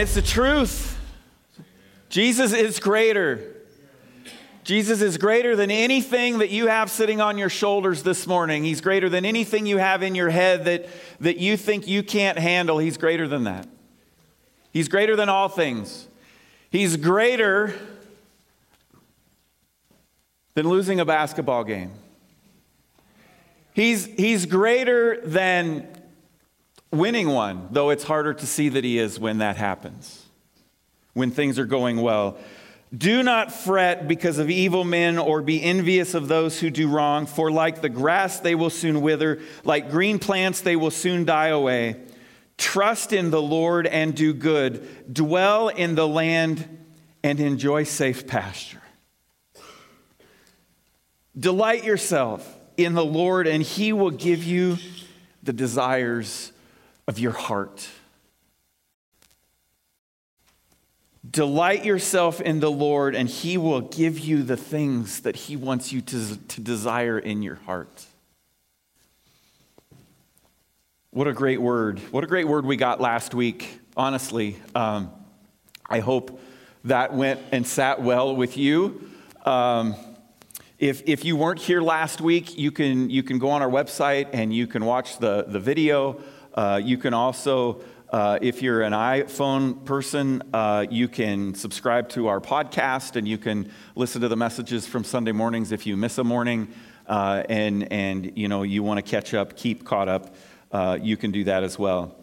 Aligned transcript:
It's 0.00 0.14
the 0.14 0.22
truth. 0.22 0.96
Jesus 2.08 2.52
is 2.52 2.78
greater. 2.78 3.56
Jesus 4.62 5.02
is 5.02 5.18
greater 5.18 5.56
than 5.56 5.72
anything 5.72 6.38
that 6.38 6.50
you 6.50 6.68
have 6.68 6.88
sitting 6.88 7.20
on 7.20 7.36
your 7.36 7.48
shoulders 7.48 8.04
this 8.04 8.24
morning. 8.24 8.62
He's 8.62 8.80
greater 8.80 9.08
than 9.08 9.24
anything 9.24 9.66
you 9.66 9.78
have 9.78 10.04
in 10.04 10.14
your 10.14 10.30
head 10.30 10.66
that, 10.66 10.86
that 11.18 11.38
you 11.38 11.56
think 11.56 11.88
you 11.88 12.04
can't 12.04 12.38
handle. 12.38 12.78
He's 12.78 12.96
greater 12.96 13.26
than 13.26 13.42
that. 13.44 13.66
He's 14.70 14.86
greater 14.86 15.16
than 15.16 15.28
all 15.28 15.48
things. 15.48 16.06
He's 16.70 16.96
greater 16.96 17.74
than 20.54 20.68
losing 20.68 21.00
a 21.00 21.04
basketball 21.04 21.64
game. 21.64 21.90
He's, 23.72 24.06
he's 24.06 24.46
greater 24.46 25.20
than 25.26 25.88
winning 26.90 27.28
one, 27.28 27.68
though 27.70 27.90
it's 27.90 28.04
harder 28.04 28.34
to 28.34 28.46
see 28.46 28.68
that 28.70 28.84
he 28.84 28.98
is 28.98 29.18
when 29.18 29.38
that 29.38 29.56
happens, 29.56 30.26
when 31.14 31.30
things 31.30 31.58
are 31.58 31.66
going 31.66 32.00
well. 32.00 32.38
Do 32.96 33.22
not 33.22 33.52
fret 33.52 34.08
because 34.08 34.38
of 34.38 34.48
evil 34.48 34.82
men 34.82 35.18
or 35.18 35.42
be 35.42 35.62
envious 35.62 36.14
of 36.14 36.28
those 36.28 36.58
who 36.58 36.70
do 36.70 36.88
wrong, 36.88 37.26
for 37.26 37.50
like 37.50 37.82
the 37.82 37.90
grass 37.90 38.40
they 38.40 38.54
will 38.54 38.70
soon 38.70 39.02
wither, 39.02 39.40
like 39.62 39.90
green 39.90 40.18
plants 40.18 40.62
they 40.62 40.76
will 40.76 40.90
soon 40.90 41.26
die 41.26 41.48
away. 41.48 41.96
Trust 42.56 43.12
in 43.12 43.30
the 43.30 43.42
Lord 43.42 43.86
and 43.86 44.14
do 44.14 44.32
good, 44.32 45.12
dwell 45.12 45.68
in 45.68 45.94
the 45.96 46.08
land 46.08 46.78
and 47.22 47.38
enjoy 47.40 47.84
safe 47.84 48.26
pasture. 48.26 48.82
Delight 51.38 51.84
yourself 51.84 52.58
in 52.76 52.94
the 52.94 53.04
Lord, 53.04 53.46
and 53.46 53.62
he 53.62 53.92
will 53.92 54.10
give 54.10 54.42
you 54.42 54.78
the 55.42 55.52
desires 55.52 56.52
of 57.08 57.18
your 57.18 57.32
heart. 57.32 57.88
Delight 61.28 61.84
yourself 61.84 62.40
in 62.40 62.60
the 62.60 62.70
Lord, 62.70 63.14
and 63.14 63.28
He 63.28 63.56
will 63.56 63.80
give 63.80 64.18
you 64.18 64.42
the 64.42 64.56
things 64.56 65.20
that 65.20 65.34
He 65.34 65.56
wants 65.56 65.92
you 65.92 66.00
to, 66.02 66.36
to 66.36 66.60
desire 66.60 67.18
in 67.18 67.42
your 67.42 67.56
heart. 67.56 68.06
What 71.10 71.26
a 71.26 71.32
great 71.32 71.60
word. 71.60 71.98
What 72.12 72.22
a 72.22 72.26
great 72.26 72.46
word 72.46 72.66
we 72.66 72.76
got 72.76 73.00
last 73.00 73.34
week. 73.34 73.80
Honestly, 73.96 74.56
um, 74.74 75.10
I 75.88 76.00
hope 76.00 76.40
that 76.84 77.14
went 77.14 77.40
and 77.50 77.66
sat 77.66 78.02
well 78.02 78.36
with 78.36 78.56
you. 78.56 79.10
Um, 79.44 79.96
if, 80.78 81.02
if 81.06 81.24
you 81.24 81.36
weren't 81.36 81.58
here 81.58 81.80
last 81.80 82.20
week, 82.20 82.56
you 82.56 82.70
can, 82.70 83.10
you 83.10 83.22
can 83.22 83.38
go 83.38 83.50
on 83.50 83.62
our 83.62 83.70
website 83.70 84.28
and 84.32 84.54
you 84.54 84.66
can 84.66 84.84
watch 84.84 85.18
the, 85.18 85.44
the 85.48 85.58
video. 85.58 86.20
Uh, 86.58 86.80
you 86.82 86.98
can 86.98 87.14
also, 87.14 87.80
uh, 88.10 88.36
if 88.42 88.62
you're 88.62 88.82
an 88.82 88.92
iPhone 88.92 89.84
person, 89.84 90.42
uh, 90.52 90.84
you 90.90 91.06
can 91.06 91.54
subscribe 91.54 92.08
to 92.08 92.26
our 92.26 92.40
podcast 92.40 93.14
and 93.14 93.28
you 93.28 93.38
can 93.38 93.70
listen 93.94 94.20
to 94.20 94.26
the 94.26 94.36
messages 94.36 94.84
from 94.84 95.04
Sunday 95.04 95.30
mornings 95.30 95.70
if 95.70 95.86
you 95.86 95.96
miss 95.96 96.18
a 96.18 96.24
morning 96.24 96.66
uh, 97.06 97.44
and, 97.48 97.92
and 97.92 98.36
you 98.36 98.48
know 98.48 98.64
you 98.64 98.82
want 98.82 98.98
to 98.98 99.08
catch 99.08 99.34
up, 99.34 99.56
keep 99.56 99.84
caught 99.84 100.08
up. 100.08 100.34
Uh, 100.72 100.98
you 101.00 101.16
can 101.16 101.30
do 101.30 101.44
that 101.44 101.62
as 101.62 101.78
well. 101.78 102.16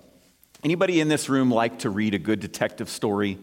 Anybody 0.65 0.99
in 0.99 1.07
this 1.07 1.29
room 1.29 1.49
like 1.49 1.79
to 1.79 1.89
read 1.89 2.13
a 2.13 2.19
good 2.19 2.41
detective 2.41 2.89
story? 2.89 3.39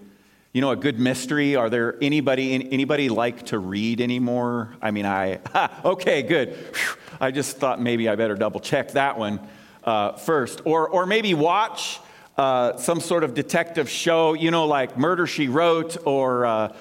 You 0.52 0.60
know, 0.60 0.72
a 0.72 0.76
good 0.76 0.98
mystery. 0.98 1.56
Are 1.56 1.70
there 1.70 1.96
anybody 2.02 2.52
anybody 2.70 3.08
like 3.08 3.46
to 3.46 3.58
read 3.58 4.02
anymore? 4.02 4.76
I 4.82 4.90
mean, 4.90 5.06
I 5.06 5.40
okay, 5.86 6.20
good. 6.20 6.50
Whew. 6.50 6.96
I 7.18 7.30
just 7.30 7.56
thought 7.56 7.80
maybe 7.80 8.10
I 8.10 8.14
better 8.14 8.34
double 8.34 8.60
check 8.60 8.92
that 8.92 9.18
one 9.18 9.40
uh, 9.84 10.12
first. 10.12 10.62
Or, 10.64 10.88
or 10.88 11.06
maybe 11.06 11.34
watch 11.34 12.00
uh, 12.36 12.76
some 12.76 13.00
sort 13.00 13.24
of 13.24 13.34
detective 13.34 13.90
show, 13.90 14.34
you 14.34 14.50
know, 14.50 14.66
like 14.66 14.96
Murder 14.96 15.26
She 15.26 15.48
Wrote 15.48 15.96
or. 16.06 16.46
Uh, 16.46 16.76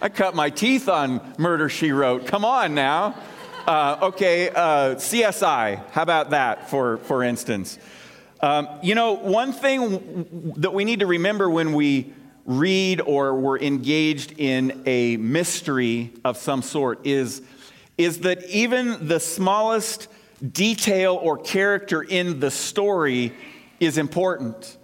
I 0.00 0.10
cut 0.10 0.34
my 0.34 0.50
teeth 0.50 0.88
on 0.88 1.34
Murder 1.38 1.68
She 1.68 1.90
Wrote. 1.90 2.26
Come 2.26 2.44
on 2.44 2.74
now. 2.74 3.16
Uh, 3.66 3.98
okay, 4.02 4.50
uh, 4.50 4.94
CSI. 4.94 5.82
How 5.90 6.02
about 6.02 6.30
that, 6.30 6.70
for, 6.70 6.98
for 6.98 7.22
instance? 7.22 7.78
Um, 8.40 8.68
you 8.82 8.94
know, 8.94 9.14
one 9.14 9.52
thing 9.52 10.54
that 10.58 10.72
we 10.72 10.84
need 10.84 11.00
to 11.00 11.06
remember 11.06 11.48
when 11.50 11.72
we 11.72 12.12
read 12.46 13.00
or 13.00 13.34
we're 13.34 13.58
engaged 13.58 14.38
in 14.38 14.82
a 14.86 15.16
mystery 15.16 16.12
of 16.24 16.36
some 16.36 16.62
sort 16.62 17.04
is, 17.04 17.42
is 17.98 18.20
that 18.20 18.44
even 18.44 19.08
the 19.08 19.18
smallest 19.18 20.08
detail 20.52 21.16
or 21.16 21.36
character 21.36 22.02
in 22.02 22.38
the 22.38 22.50
story 22.50 23.32
is 23.80 23.98
important. 23.98 24.76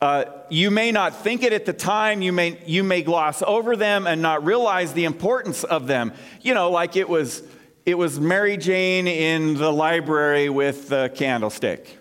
Uh, 0.00 0.24
you 0.48 0.70
may 0.70 0.92
not 0.92 1.14
think 1.14 1.42
it 1.42 1.52
at 1.52 1.66
the 1.66 1.72
time, 1.72 2.22
you 2.22 2.32
may, 2.32 2.58
you 2.64 2.82
may 2.84 3.02
gloss 3.02 3.42
over 3.42 3.76
them 3.76 4.06
and 4.06 4.22
not 4.22 4.44
realize 4.44 4.92
the 4.92 5.04
importance 5.04 5.64
of 5.64 5.86
them. 5.86 6.12
You 6.40 6.54
know, 6.54 6.70
like 6.70 6.96
it 6.96 7.08
was, 7.08 7.42
it 7.84 7.98
was 7.98 8.20
Mary 8.20 8.56
Jane 8.56 9.06
in 9.06 9.54
the 9.54 9.72
library 9.72 10.48
with 10.48 10.88
the 10.88 11.12
candlestick. 11.14 11.98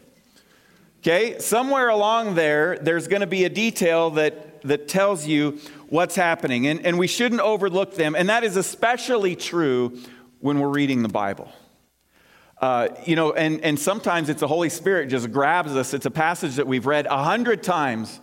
Okay, 1.02 1.40
somewhere 1.40 1.90
along 1.90 2.36
there, 2.36 2.78
there's 2.78 3.08
going 3.08 3.22
to 3.22 3.28
be 3.28 3.46
a 3.46 3.50
detail 3.50 4.12
that 4.12 4.49
that 4.64 4.88
tells 4.88 5.26
you 5.26 5.60
what's 5.88 6.16
happening. 6.16 6.68
And, 6.68 6.86
and 6.86 7.00
we 7.00 7.08
shouldn't 7.08 7.42
overlook 7.42 7.96
them. 7.96 8.16
And 8.16 8.30
that 8.30 8.44
is 8.44 8.56
especially 8.56 9.36
true 9.36 10.00
when 10.40 10.60
we're 10.60 10.70
reading 10.70 11.02
the 11.04 11.10
Bible. 11.10 11.52
Uh, 12.62 12.90
you 13.06 13.16
know, 13.16 13.32
and, 13.32 13.62
and 13.62 13.80
sometimes 13.80 14.30
it's 14.30 14.42
the 14.42 14.48
Holy 14.48 14.70
Spirit 14.70 15.08
just 15.08 15.32
grabs 15.32 15.76
us. 15.76 15.94
It's 15.94 16.06
a 16.06 16.12
passage 16.12 16.56
that 16.56 16.68
we've 16.68 16.86
read 16.86 17.06
a 17.06 17.24
hundred 17.24 17.64
times. 17.64 18.20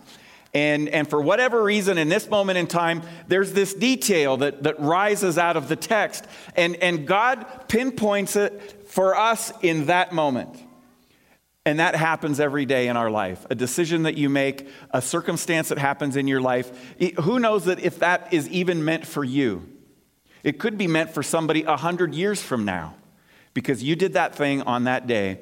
And, 0.53 0.89
and 0.89 1.09
for 1.09 1.21
whatever 1.21 1.63
reason, 1.63 1.97
in 1.97 2.09
this 2.09 2.29
moment 2.29 2.57
in 2.57 2.67
time, 2.67 3.01
there's 3.27 3.53
this 3.53 3.73
detail 3.73 4.37
that, 4.37 4.63
that 4.63 4.79
rises 4.79 5.37
out 5.37 5.57
of 5.57 5.67
the 5.67 5.75
text. 5.75 6.25
And, 6.55 6.75
and 6.77 7.07
God 7.07 7.67
pinpoints 7.67 8.35
it 8.35 8.87
for 8.87 9.15
us 9.15 9.51
in 9.61 9.87
that 9.87 10.13
moment. 10.13 10.55
And 11.67 11.81
that 11.81 11.97
happens 11.97 12.39
every 12.39 12.65
day 12.65 12.87
in 12.87 12.95
our 12.95 13.11
life. 13.11 13.45
A 13.49 13.55
decision 13.55 14.03
that 14.03 14.17
you 14.17 14.29
make, 14.29 14.69
a 14.91 15.01
circumstance 15.01 15.67
that 15.67 15.77
happens 15.77 16.15
in 16.15 16.25
your 16.25 16.39
life. 16.39 16.71
Who 17.23 17.39
knows 17.39 17.65
that 17.65 17.81
if 17.81 17.99
that 17.99 18.33
is 18.33 18.47
even 18.47 18.85
meant 18.85 19.05
for 19.05 19.21
you? 19.21 19.67
It 20.45 20.59
could 20.59 20.77
be 20.77 20.87
meant 20.87 21.13
for 21.13 21.21
somebody 21.21 21.63
a 21.63 21.75
hundred 21.75 22.15
years 22.15 22.41
from 22.41 22.63
now 22.63 22.95
because 23.53 23.83
you 23.83 23.97
did 23.97 24.13
that 24.13 24.33
thing 24.33 24.61
on 24.61 24.85
that 24.85 25.07
day 25.07 25.39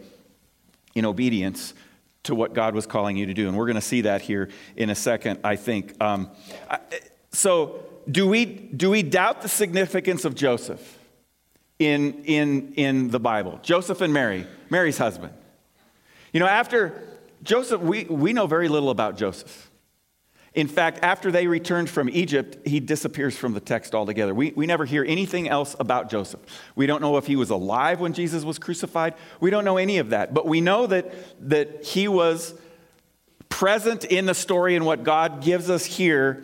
in 0.95 1.05
obedience 1.05 1.75
to 2.23 2.33
what 2.33 2.55
God 2.55 2.73
was 2.73 2.87
calling 2.87 3.17
you 3.17 3.27
to 3.27 3.33
do. 3.35 3.47
And 3.47 3.55
we're 3.55 3.67
going 3.67 3.75
to 3.75 3.81
see 3.81 4.01
that 4.01 4.21
here 4.21 4.49
in 4.75 4.89
a 4.89 4.95
second, 4.95 5.41
I 5.43 5.57
think. 5.57 5.93
Um, 6.01 6.31
so, 7.29 7.85
do 8.09 8.27
we, 8.27 8.45
do 8.45 8.89
we 8.89 9.03
doubt 9.03 9.43
the 9.43 9.47
significance 9.47 10.25
of 10.25 10.33
Joseph 10.33 10.97
in, 11.77 12.23
in, 12.23 12.73
in 12.77 13.11
the 13.11 13.19
Bible? 13.19 13.59
Joseph 13.61 14.01
and 14.01 14.11
Mary, 14.11 14.47
Mary's 14.71 14.97
husband. 14.97 15.31
You 16.35 16.39
know, 16.39 16.47
after 16.47 17.01
Joseph, 17.43 17.79
we, 17.79 18.03
we 18.03 18.33
know 18.33 18.45
very 18.45 18.67
little 18.67 18.89
about 18.89 19.15
Joseph. 19.15 19.71
In 20.53 20.67
fact, 20.67 20.99
after 21.01 21.31
they 21.31 21.47
returned 21.47 21.89
from 21.89 22.09
Egypt, 22.09 22.67
he 22.67 22.81
disappears 22.81 23.37
from 23.37 23.53
the 23.53 23.61
text 23.61 23.95
altogether. 23.95 24.35
We, 24.35 24.51
we 24.51 24.65
never 24.65 24.83
hear 24.83 25.05
anything 25.07 25.47
else 25.47 25.77
about 25.79 26.09
Joseph. 26.09 26.41
We 26.75 26.87
don't 26.87 27.01
know 27.01 27.15
if 27.15 27.25
he 27.25 27.37
was 27.37 27.51
alive 27.51 28.01
when 28.01 28.11
Jesus 28.11 28.43
was 28.43 28.59
crucified. 28.59 29.13
We 29.39 29.49
don't 29.49 29.63
know 29.63 29.77
any 29.77 29.97
of 29.99 30.09
that. 30.09 30.33
But 30.33 30.45
we 30.45 30.59
know 30.59 30.87
that, 30.87 31.13
that 31.49 31.85
he 31.85 32.09
was 32.09 32.53
present 33.47 34.03
in 34.03 34.25
the 34.25 34.35
story, 34.35 34.75
and 34.75 34.85
what 34.85 35.05
God 35.05 35.41
gives 35.41 35.69
us 35.69 35.85
here 35.85 36.43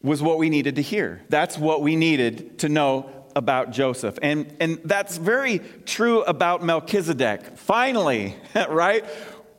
was 0.00 0.22
what 0.22 0.38
we 0.38 0.48
needed 0.48 0.76
to 0.76 0.82
hear. 0.82 1.20
That's 1.28 1.58
what 1.58 1.82
we 1.82 1.96
needed 1.96 2.60
to 2.60 2.70
know 2.70 3.10
about 3.36 3.70
Joseph. 3.70 4.18
And, 4.22 4.52
and 4.58 4.80
that's 4.82 5.18
very 5.18 5.60
true 5.84 6.22
about 6.22 6.64
Melchizedek. 6.64 7.58
Finally, 7.58 8.34
right? 8.68 9.04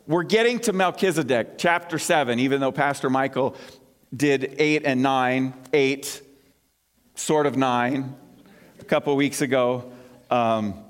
We're 0.07 0.23
getting 0.23 0.59
to 0.61 0.73
Melchizedek, 0.73 1.57
chapter 1.57 1.99
7, 1.99 2.39
even 2.39 2.59
though 2.59 2.71
Pastor 2.71 3.09
Michael 3.09 3.55
did 4.15 4.55
8 4.57 4.83
and 4.85 5.03
9, 5.03 5.53
8, 5.71 6.21
sort 7.15 7.45
of 7.45 7.55
9, 7.55 8.15
a 8.79 8.83
couple 8.85 9.15
weeks 9.15 9.41
ago. 9.41 9.91
Um, 10.31 10.83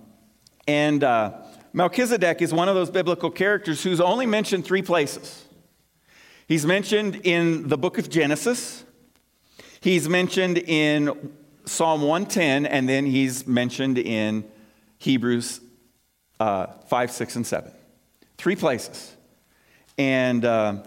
and 0.65 1.03
uh, 1.03 1.33
Melchizedek 1.73 2.41
is 2.41 2.53
one 2.53 2.69
of 2.69 2.75
those 2.75 2.89
biblical 2.89 3.29
characters 3.29 3.83
who's 3.83 3.99
only 3.99 4.25
mentioned 4.25 4.65
three 4.65 4.81
places. 4.81 5.43
He's 6.47 6.65
mentioned 6.65 7.21
in 7.23 7.67
the 7.67 7.77
book 7.77 7.97
of 7.97 8.09
Genesis, 8.09 8.85
he's 9.81 10.07
mentioned 10.07 10.57
in 10.57 11.33
Psalm 11.67 12.01
110, 12.01 12.65
and 12.65 12.87
then 12.87 13.05
he's 13.05 13.45
mentioned 13.45 13.97
in 13.97 14.45
Hebrews 14.99 15.59
uh, 16.39 16.67
5, 16.87 17.11
6, 17.11 17.35
and 17.35 17.45
7. 17.45 17.71
Three 18.37 18.55
places. 18.55 19.13
And 19.97 20.45
uh, 20.45 20.83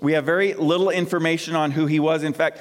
we 0.00 0.12
have 0.12 0.24
very 0.24 0.54
little 0.54 0.90
information 0.90 1.54
on 1.54 1.70
who 1.70 1.86
he 1.86 2.00
was. 2.00 2.24
In 2.24 2.32
fact, 2.32 2.60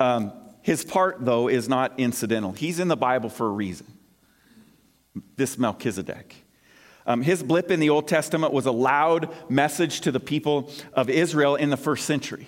um, 0.00 0.32
his 0.62 0.84
part, 0.84 1.24
though, 1.24 1.48
is 1.48 1.68
not 1.68 1.98
incidental. 1.98 2.52
He's 2.52 2.80
in 2.80 2.88
the 2.88 2.96
Bible 2.96 3.28
for 3.28 3.46
a 3.46 3.50
reason. 3.50 3.86
this 5.36 5.58
Melchizedek. 5.58 6.34
Um, 7.06 7.22
his 7.22 7.42
blip 7.42 7.70
in 7.70 7.80
the 7.80 7.90
Old 7.90 8.08
Testament 8.08 8.52
was 8.52 8.66
a 8.66 8.72
loud 8.72 9.32
message 9.50 10.02
to 10.02 10.12
the 10.12 10.20
people 10.20 10.70
of 10.92 11.10
Israel 11.10 11.56
in 11.56 11.70
the 11.70 11.76
first 11.76 12.06
century. 12.06 12.46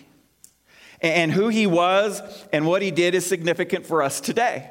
And 1.00 1.32
who 1.32 1.48
he 1.48 1.66
was 1.66 2.22
and 2.52 2.66
what 2.66 2.82
he 2.82 2.90
did 2.90 3.14
is 3.14 3.26
significant 3.26 3.86
for 3.86 4.02
us 4.02 4.20
today. 4.20 4.70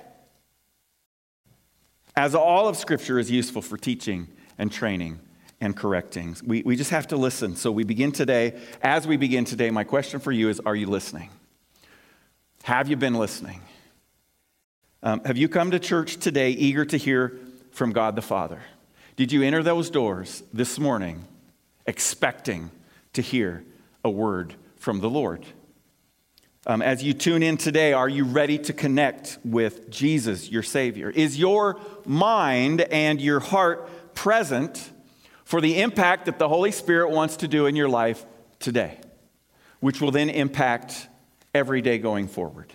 As 2.15 2.35
all 2.35 2.67
of 2.67 2.77
Scripture 2.77 3.19
is 3.19 3.31
useful 3.31 3.61
for 3.61 3.77
teaching 3.77 4.27
and 4.57 4.71
training 4.71 5.19
and 5.59 5.75
correcting, 5.75 6.35
we, 6.45 6.61
we 6.61 6.75
just 6.75 6.91
have 6.91 7.07
to 7.07 7.17
listen. 7.17 7.55
So 7.55 7.71
we 7.71 7.83
begin 7.83 8.11
today. 8.11 8.59
As 8.81 9.07
we 9.07 9.17
begin 9.17 9.45
today, 9.45 9.71
my 9.71 9.83
question 9.83 10.19
for 10.19 10.31
you 10.31 10.49
is 10.49 10.59
Are 10.65 10.75
you 10.75 10.87
listening? 10.87 11.29
Have 12.63 12.87
you 12.87 12.95
been 12.95 13.15
listening? 13.15 13.61
Um, 15.01 15.21
have 15.25 15.37
you 15.37 15.49
come 15.49 15.71
to 15.71 15.79
church 15.79 16.17
today 16.17 16.51
eager 16.51 16.85
to 16.85 16.97
hear 16.97 17.37
from 17.71 17.91
God 17.91 18.15
the 18.15 18.21
Father? 18.21 18.61
Did 19.15 19.31
you 19.31 19.43
enter 19.43 19.61
those 19.61 19.89
doors 19.89 20.43
this 20.53 20.79
morning 20.79 21.25
expecting 21.85 22.71
to 23.11 23.21
hear 23.21 23.63
a 24.03 24.09
word 24.09 24.53
from 24.77 25.01
the 25.01 25.09
Lord? 25.09 25.45
Um, 26.65 26.81
as 26.81 27.03
you 27.03 27.13
tune 27.13 27.43
in 27.43 27.57
today, 27.57 27.91
are 27.91 28.07
you 28.07 28.23
ready 28.23 28.57
to 28.57 28.71
connect 28.71 29.37
with 29.43 29.89
Jesus, 29.89 30.49
your 30.49 30.63
Savior? 30.63 31.09
Is 31.09 31.37
your 31.37 31.77
mind 32.05 32.79
and 32.79 33.19
your 33.19 33.41
heart 33.41 34.15
present 34.15 34.91
for 35.43 35.59
the 35.59 35.81
impact 35.81 36.25
that 36.25 36.39
the 36.39 36.47
Holy 36.47 36.71
Spirit 36.71 37.09
wants 37.09 37.37
to 37.37 37.49
do 37.49 37.65
in 37.65 37.75
your 37.75 37.89
life 37.89 38.25
today, 38.59 38.97
which 39.81 39.99
will 39.99 40.11
then 40.11 40.29
impact 40.29 41.09
every 41.53 41.81
day 41.81 41.97
going 41.97 42.29
forward? 42.29 42.71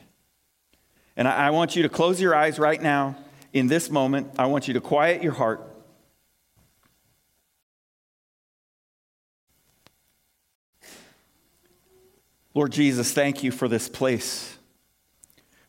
And 1.16 1.26
I, 1.26 1.46
I 1.46 1.50
want 1.50 1.74
you 1.74 1.82
to 1.84 1.88
close 1.88 2.20
your 2.20 2.34
eyes 2.34 2.58
right 2.58 2.82
now 2.82 3.16
in 3.54 3.68
this 3.68 3.90
moment. 3.90 4.32
I 4.38 4.46
want 4.46 4.68
you 4.68 4.74
to 4.74 4.82
quiet 4.82 5.22
your 5.22 5.32
heart. 5.32 5.62
Lord 12.58 12.72
Jesus, 12.72 13.12
thank 13.12 13.44
you 13.44 13.52
for 13.52 13.68
this 13.68 13.88
place, 13.88 14.58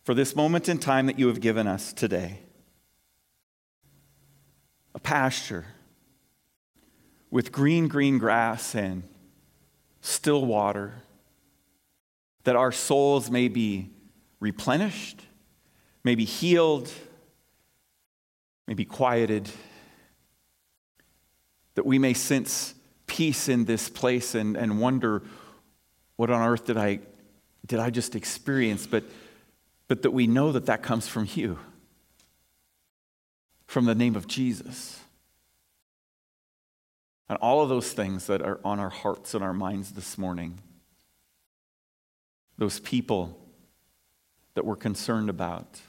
for 0.01 0.15
this 0.15 0.35
moment 0.35 0.67
in 0.67 0.79
time 0.79 1.05
that 1.05 1.19
you 1.19 1.27
have 1.27 1.39
given 1.39 1.67
us 1.67 1.93
today. 1.93 2.39
A 4.95 4.99
pasture 4.99 5.67
with 7.29 7.51
green, 7.51 7.89
green 7.89 8.17
grass 8.17 8.73
and 8.73 9.03
still 10.01 10.43
water, 10.43 10.95
that 12.45 12.55
our 12.55 12.71
souls 12.71 13.29
may 13.29 13.49
be 13.49 13.91
replenished, 14.39 15.21
may 16.03 16.15
be 16.15 16.25
healed, 16.25 16.91
may 18.65 18.73
be 18.73 18.85
quieted, 18.85 19.47
that 21.75 21.85
we 21.85 21.99
may 21.99 22.15
sense 22.15 22.73
peace 23.05 23.47
in 23.47 23.65
this 23.65 23.89
place 23.89 24.33
and, 24.33 24.57
and 24.57 24.81
wonder 24.81 25.21
what 26.19 26.29
on 26.29 26.45
earth 26.45 26.65
did 26.65 26.75
I, 26.75 26.99
did 27.65 27.79
I 27.79 27.91
just 27.91 28.13
experience? 28.13 28.85
But, 28.85 29.05
but 29.87 30.01
that 30.01 30.11
we 30.11 30.27
know 30.27 30.51
that 30.51 30.65
that 30.65 30.83
comes 30.83 31.07
from 31.07 31.29
you, 31.33 31.59
from 33.67 33.85
the 33.85 33.95
name 33.95 34.17
of 34.17 34.27
Jesus. 34.27 34.99
And 37.29 37.37
all 37.37 37.61
of 37.61 37.69
those 37.69 37.93
things 37.93 38.27
that 38.27 38.41
are 38.41 38.59
on 38.65 38.81
our 38.81 38.89
hearts 38.89 39.33
and 39.33 39.41
our 39.41 39.53
minds 39.53 39.93
this 39.93 40.17
morning, 40.17 40.59
those 42.57 42.81
people 42.81 43.39
that 44.55 44.65
we're 44.65 44.75
concerned 44.75 45.29
about, 45.29 45.79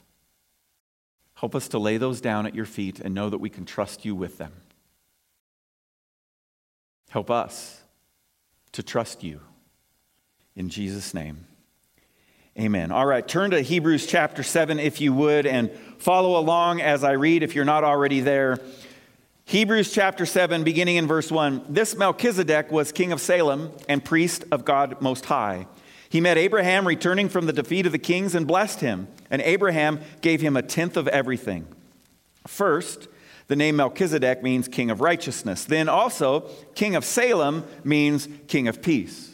help 1.34 1.56
us 1.56 1.66
to 1.66 1.80
lay 1.80 1.96
those 1.96 2.20
down 2.20 2.46
at 2.46 2.54
your 2.54 2.66
feet 2.66 3.00
and 3.00 3.16
know 3.16 3.30
that 3.30 3.38
we 3.38 3.50
can 3.50 3.64
trust 3.64 4.04
you 4.04 4.14
with 4.14 4.38
them. 4.38 4.52
Help 7.08 7.32
us 7.32 7.82
to 8.70 8.84
trust 8.84 9.24
you. 9.24 9.40
In 10.56 10.68
Jesus' 10.68 11.14
name. 11.14 11.46
Amen. 12.58 12.90
All 12.90 13.06
right, 13.06 13.26
turn 13.26 13.52
to 13.52 13.60
Hebrews 13.60 14.06
chapter 14.06 14.42
7 14.42 14.78
if 14.78 15.00
you 15.00 15.12
would 15.14 15.46
and 15.46 15.70
follow 15.98 16.38
along 16.38 16.80
as 16.80 17.04
I 17.04 17.12
read 17.12 17.42
if 17.42 17.54
you're 17.54 17.64
not 17.64 17.84
already 17.84 18.20
there. 18.20 18.58
Hebrews 19.44 19.92
chapter 19.92 20.26
7, 20.26 20.62
beginning 20.62 20.96
in 20.96 21.06
verse 21.06 21.30
1. 21.30 21.64
This 21.68 21.96
Melchizedek 21.96 22.70
was 22.70 22.92
king 22.92 23.12
of 23.12 23.20
Salem 23.20 23.72
and 23.88 24.04
priest 24.04 24.44
of 24.52 24.64
God 24.64 25.00
Most 25.00 25.24
High. 25.24 25.66
He 26.08 26.20
met 26.20 26.36
Abraham 26.38 26.86
returning 26.86 27.28
from 27.28 27.46
the 27.46 27.52
defeat 27.52 27.86
of 27.86 27.92
the 27.92 27.98
kings 27.98 28.34
and 28.34 28.46
blessed 28.46 28.80
him, 28.80 29.08
and 29.30 29.40
Abraham 29.42 30.00
gave 30.20 30.40
him 30.40 30.56
a 30.56 30.62
tenth 30.62 30.96
of 30.96 31.08
everything. 31.08 31.66
First, 32.46 33.08
the 33.46 33.56
name 33.56 33.76
Melchizedek 33.76 34.42
means 34.42 34.68
king 34.68 34.90
of 34.90 35.00
righteousness. 35.00 35.64
Then 35.64 35.88
also, 35.88 36.48
king 36.74 36.94
of 36.94 37.04
Salem 37.04 37.64
means 37.84 38.28
king 38.48 38.68
of 38.68 38.82
peace. 38.82 39.29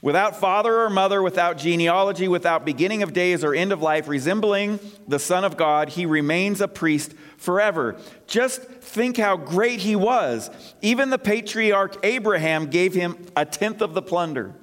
Without 0.00 0.36
father 0.36 0.82
or 0.82 0.90
mother, 0.90 1.20
without 1.20 1.58
genealogy, 1.58 2.28
without 2.28 2.64
beginning 2.64 3.02
of 3.02 3.12
days 3.12 3.42
or 3.42 3.52
end 3.52 3.72
of 3.72 3.82
life, 3.82 4.06
resembling 4.06 4.78
the 5.08 5.18
Son 5.18 5.44
of 5.44 5.56
God, 5.56 5.88
he 5.88 6.06
remains 6.06 6.60
a 6.60 6.68
priest 6.68 7.14
forever. 7.36 7.96
Just 8.28 8.62
think 8.62 9.16
how 9.16 9.36
great 9.36 9.80
he 9.80 9.96
was. 9.96 10.50
Even 10.82 11.10
the 11.10 11.18
patriarch 11.18 11.96
Abraham 12.04 12.66
gave 12.66 12.94
him 12.94 13.16
a 13.36 13.44
tenth 13.44 13.80
of 13.80 13.94
the 13.94 14.02
plunder. 14.02 14.54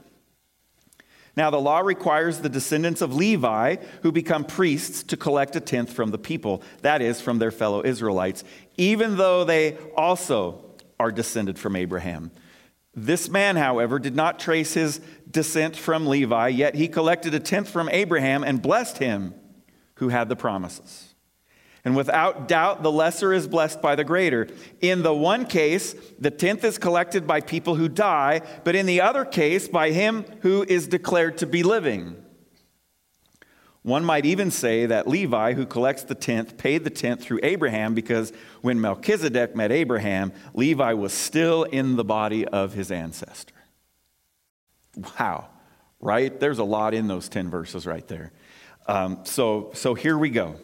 Now, 1.36 1.50
the 1.50 1.60
law 1.60 1.80
requires 1.80 2.40
the 2.40 2.48
descendants 2.48 3.02
of 3.02 3.14
Levi 3.14 3.76
who 4.04 4.14
become 4.14 4.46
priests 4.46 5.04
to 5.04 5.18
collect 5.18 5.58
a 5.58 5.60
tenth 5.60 5.92
from 5.92 6.12
the 6.12 6.18
people, 6.18 6.64
that 6.82 7.02
is, 7.02 7.20
from 7.20 7.40
their 7.40 7.52
fellow 7.52 7.84
Israelites, 7.84 8.46
even 8.78 9.18
though 9.18 9.44
they 9.44 9.78
also 9.98 10.64
are 10.98 11.12
descended 11.12 11.60
from 11.60 11.76
Abraham. 11.76 12.32
This 12.98 13.28
man, 13.28 13.58
however, 13.58 14.00
did 14.00 14.16
not 14.16 14.40
trace 14.40 14.74
his 14.74 15.02
descent 15.36 15.76
from 15.76 16.08
Levi, 16.08 16.48
yet 16.48 16.76
he 16.76 16.88
collected 16.88 17.36
a 17.36 17.40
tenth 17.42 17.70
from 17.70 17.90
Abraham 17.90 18.42
and 18.44 18.62
blessed 18.62 19.00
him 19.00 19.34
who 19.96 20.08
had 20.08 20.30
the 20.30 20.36
promises. 20.36 21.14
And 21.84 21.94
without 21.96 22.48
doubt, 22.48 22.82
the 22.82 22.92
lesser 22.92 23.34
is 23.34 23.46
blessed 23.46 23.82
by 23.82 23.96
the 23.96 24.06
greater. 24.06 24.48
In 24.80 25.04
the 25.04 25.14
one 25.14 25.46
case, 25.46 25.94
the 26.18 26.32
tenth 26.32 26.64
is 26.64 26.78
collected 26.78 27.28
by 27.28 27.42
people 27.42 27.76
who 27.76 27.90
die, 27.90 28.42
but 28.64 28.76
in 28.76 28.86
the 28.86 29.02
other 29.02 29.26
case, 29.26 29.68
by 29.68 29.92
him 29.92 30.26
who 30.40 30.64
is 30.68 30.88
declared 30.88 31.38
to 31.40 31.46
be 31.46 31.64
living. 31.64 32.16
One 33.84 34.06
might 34.06 34.26
even 34.26 34.52
say 34.52 34.86
that 34.86 35.08
Levi, 35.08 35.54
who 35.54 35.66
collects 35.66 36.04
the 36.04 36.16
tenth, 36.16 36.58
paid 36.58 36.86
the 36.86 36.90
tenth 36.90 37.22
through 37.22 37.42
Abraham 37.44 37.94
because 37.94 38.32
when 38.62 38.80
Melchizedek 38.80 39.54
met 39.54 39.72
Abraham, 39.72 40.32
Levi 40.54 40.94
was 40.94 41.14
still 41.14 41.64
in 41.64 41.98
the 41.98 42.06
body 42.06 42.48
of 42.48 42.74
his 42.74 42.90
ancestor. 42.90 43.55
Wow, 44.96 45.48
right? 46.00 46.38
There's 46.40 46.60
a 46.60 46.64
lot 46.64 46.94
in 46.94 47.08
those 47.08 47.30
10 47.30 47.50
verses 47.50 47.86
right 47.86 48.08
there. 48.08 48.32
Um, 48.88 49.20
so, 49.24 49.72
so 49.74 49.94
here 49.94 50.18
we 50.18 50.30
go. 50.30 50.56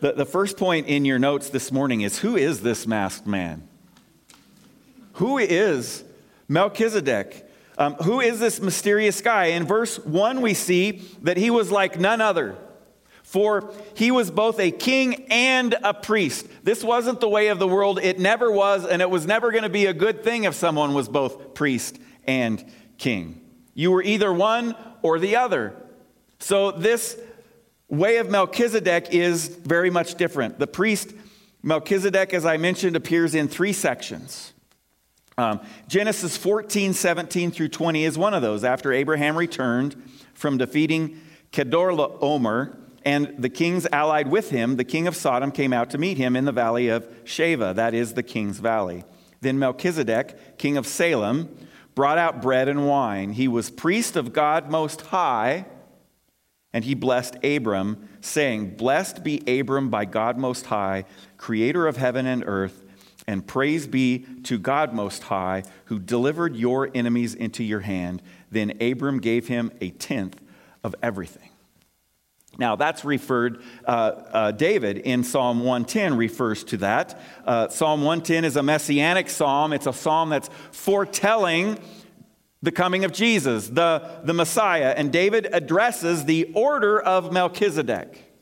The, 0.00 0.12
the 0.12 0.26
first 0.26 0.56
point 0.56 0.86
in 0.86 1.04
your 1.04 1.18
notes 1.18 1.50
this 1.50 1.72
morning 1.72 2.02
is 2.02 2.18
who 2.18 2.36
is 2.36 2.60
this 2.60 2.86
masked 2.86 3.26
man? 3.26 3.66
Who 5.14 5.38
is 5.38 6.04
Melchizedek? 6.48 7.48
Um, 7.76 7.94
who 7.94 8.20
is 8.20 8.38
this 8.38 8.60
mysterious 8.60 9.20
guy? 9.20 9.46
In 9.46 9.64
verse 9.64 9.98
1, 9.98 10.40
we 10.40 10.54
see 10.54 11.02
that 11.22 11.36
he 11.36 11.50
was 11.50 11.70
like 11.70 11.98
none 11.98 12.20
other, 12.20 12.56
for 13.22 13.72
he 13.94 14.10
was 14.10 14.30
both 14.30 14.60
a 14.60 14.70
king 14.70 15.26
and 15.30 15.74
a 15.82 15.92
priest. 15.92 16.46
This 16.62 16.84
wasn't 16.84 17.20
the 17.20 17.28
way 17.28 17.48
of 17.48 17.58
the 17.58 17.66
world. 17.66 17.98
It 18.00 18.18
never 18.20 18.50
was, 18.50 18.86
and 18.86 19.02
it 19.02 19.10
was 19.10 19.26
never 19.26 19.50
going 19.50 19.64
to 19.64 19.68
be 19.68 19.86
a 19.86 19.94
good 19.94 20.22
thing 20.22 20.44
if 20.44 20.54
someone 20.54 20.94
was 20.94 21.08
both 21.08 21.54
priest 21.54 21.98
and 22.26 22.64
king. 22.98 23.40
You 23.74 23.90
were 23.90 24.02
either 24.02 24.32
one 24.32 24.74
or 25.02 25.18
the 25.18 25.36
other. 25.36 25.74
So, 26.38 26.70
this 26.70 27.18
way 27.88 28.16
of 28.18 28.30
Melchizedek 28.30 29.08
is 29.12 29.48
very 29.48 29.90
much 29.90 30.14
different. 30.16 30.58
The 30.58 30.66
priest 30.66 31.12
Melchizedek, 31.62 32.34
as 32.34 32.44
I 32.44 32.58
mentioned, 32.58 32.94
appears 32.94 33.34
in 33.34 33.48
three 33.48 33.72
sections. 33.72 34.52
Um, 35.38 35.60
Genesis 35.88 36.36
14, 36.36 36.92
17 36.92 37.50
through 37.50 37.68
20 37.68 38.04
is 38.04 38.18
one 38.18 38.34
of 38.34 38.42
those. 38.42 38.64
After 38.64 38.92
Abraham 38.92 39.36
returned 39.36 39.96
from 40.34 40.58
defeating 40.58 41.20
Kedorlaomer 41.52 42.76
and 43.04 43.34
the 43.38 43.48
kings 43.48 43.86
allied 43.90 44.28
with 44.28 44.50
him, 44.50 44.76
the 44.76 44.84
king 44.84 45.06
of 45.06 45.16
Sodom 45.16 45.50
came 45.50 45.72
out 45.72 45.88
to 45.90 45.98
meet 45.98 46.18
him 46.18 46.36
in 46.36 46.44
the 46.44 46.52
valley 46.52 46.88
of 46.88 47.08
Shaveh, 47.24 47.74
that 47.74 47.94
is 47.94 48.12
the 48.12 48.22
king's 48.22 48.58
valley. 48.58 49.04
Then 49.40 49.58
Melchizedek, 49.58 50.58
king 50.58 50.76
of 50.76 50.86
Salem, 50.86 51.48
brought 51.94 52.18
out 52.18 52.42
bread 52.42 52.68
and 52.68 52.86
wine. 52.86 53.32
He 53.32 53.48
was 53.48 53.70
priest 53.70 54.16
of 54.16 54.32
God 54.32 54.70
Most 54.70 55.02
High, 55.02 55.66
and 56.72 56.84
he 56.84 56.94
blessed 56.94 57.36
Abram, 57.44 58.08
saying, 58.20 58.76
Blessed 58.76 59.22
be 59.22 59.42
Abram 59.60 59.90
by 59.90 60.04
God 60.04 60.36
Most 60.36 60.66
High, 60.66 61.04
creator 61.36 61.86
of 61.86 61.96
heaven 61.96 62.26
and 62.26 62.42
earth. 62.46 62.82
And 63.26 63.46
praise 63.46 63.86
be 63.86 64.26
to 64.44 64.58
God 64.58 64.92
Most 64.92 65.22
High, 65.24 65.62
who 65.86 65.98
delivered 65.98 66.56
your 66.56 66.90
enemies 66.94 67.34
into 67.34 67.64
your 67.64 67.80
hand. 67.80 68.22
Then 68.50 68.82
Abram 68.82 69.18
gave 69.18 69.48
him 69.48 69.70
a 69.80 69.90
tenth 69.90 70.42
of 70.82 70.94
everything. 71.02 71.48
Now, 72.58 72.76
that's 72.76 73.04
referred, 73.04 73.62
uh, 73.84 73.90
uh, 73.90 74.50
David 74.52 74.98
in 74.98 75.24
Psalm 75.24 75.60
110 75.60 76.16
refers 76.16 76.64
to 76.64 76.76
that. 76.78 77.20
Uh, 77.44 77.68
psalm 77.68 78.02
110 78.02 78.44
is 78.44 78.56
a 78.56 78.62
messianic 78.62 79.28
psalm, 79.28 79.72
it's 79.72 79.86
a 79.86 79.92
psalm 79.92 80.30
that's 80.30 80.48
foretelling 80.70 81.78
the 82.62 82.72
coming 82.72 83.04
of 83.04 83.12
Jesus, 83.12 83.68
the, 83.68 84.20
the 84.24 84.32
Messiah. 84.32 84.94
And 84.96 85.12
David 85.12 85.48
addresses 85.52 86.24
the 86.24 86.50
order 86.54 87.00
of 87.00 87.32
Melchizedek. 87.32 88.34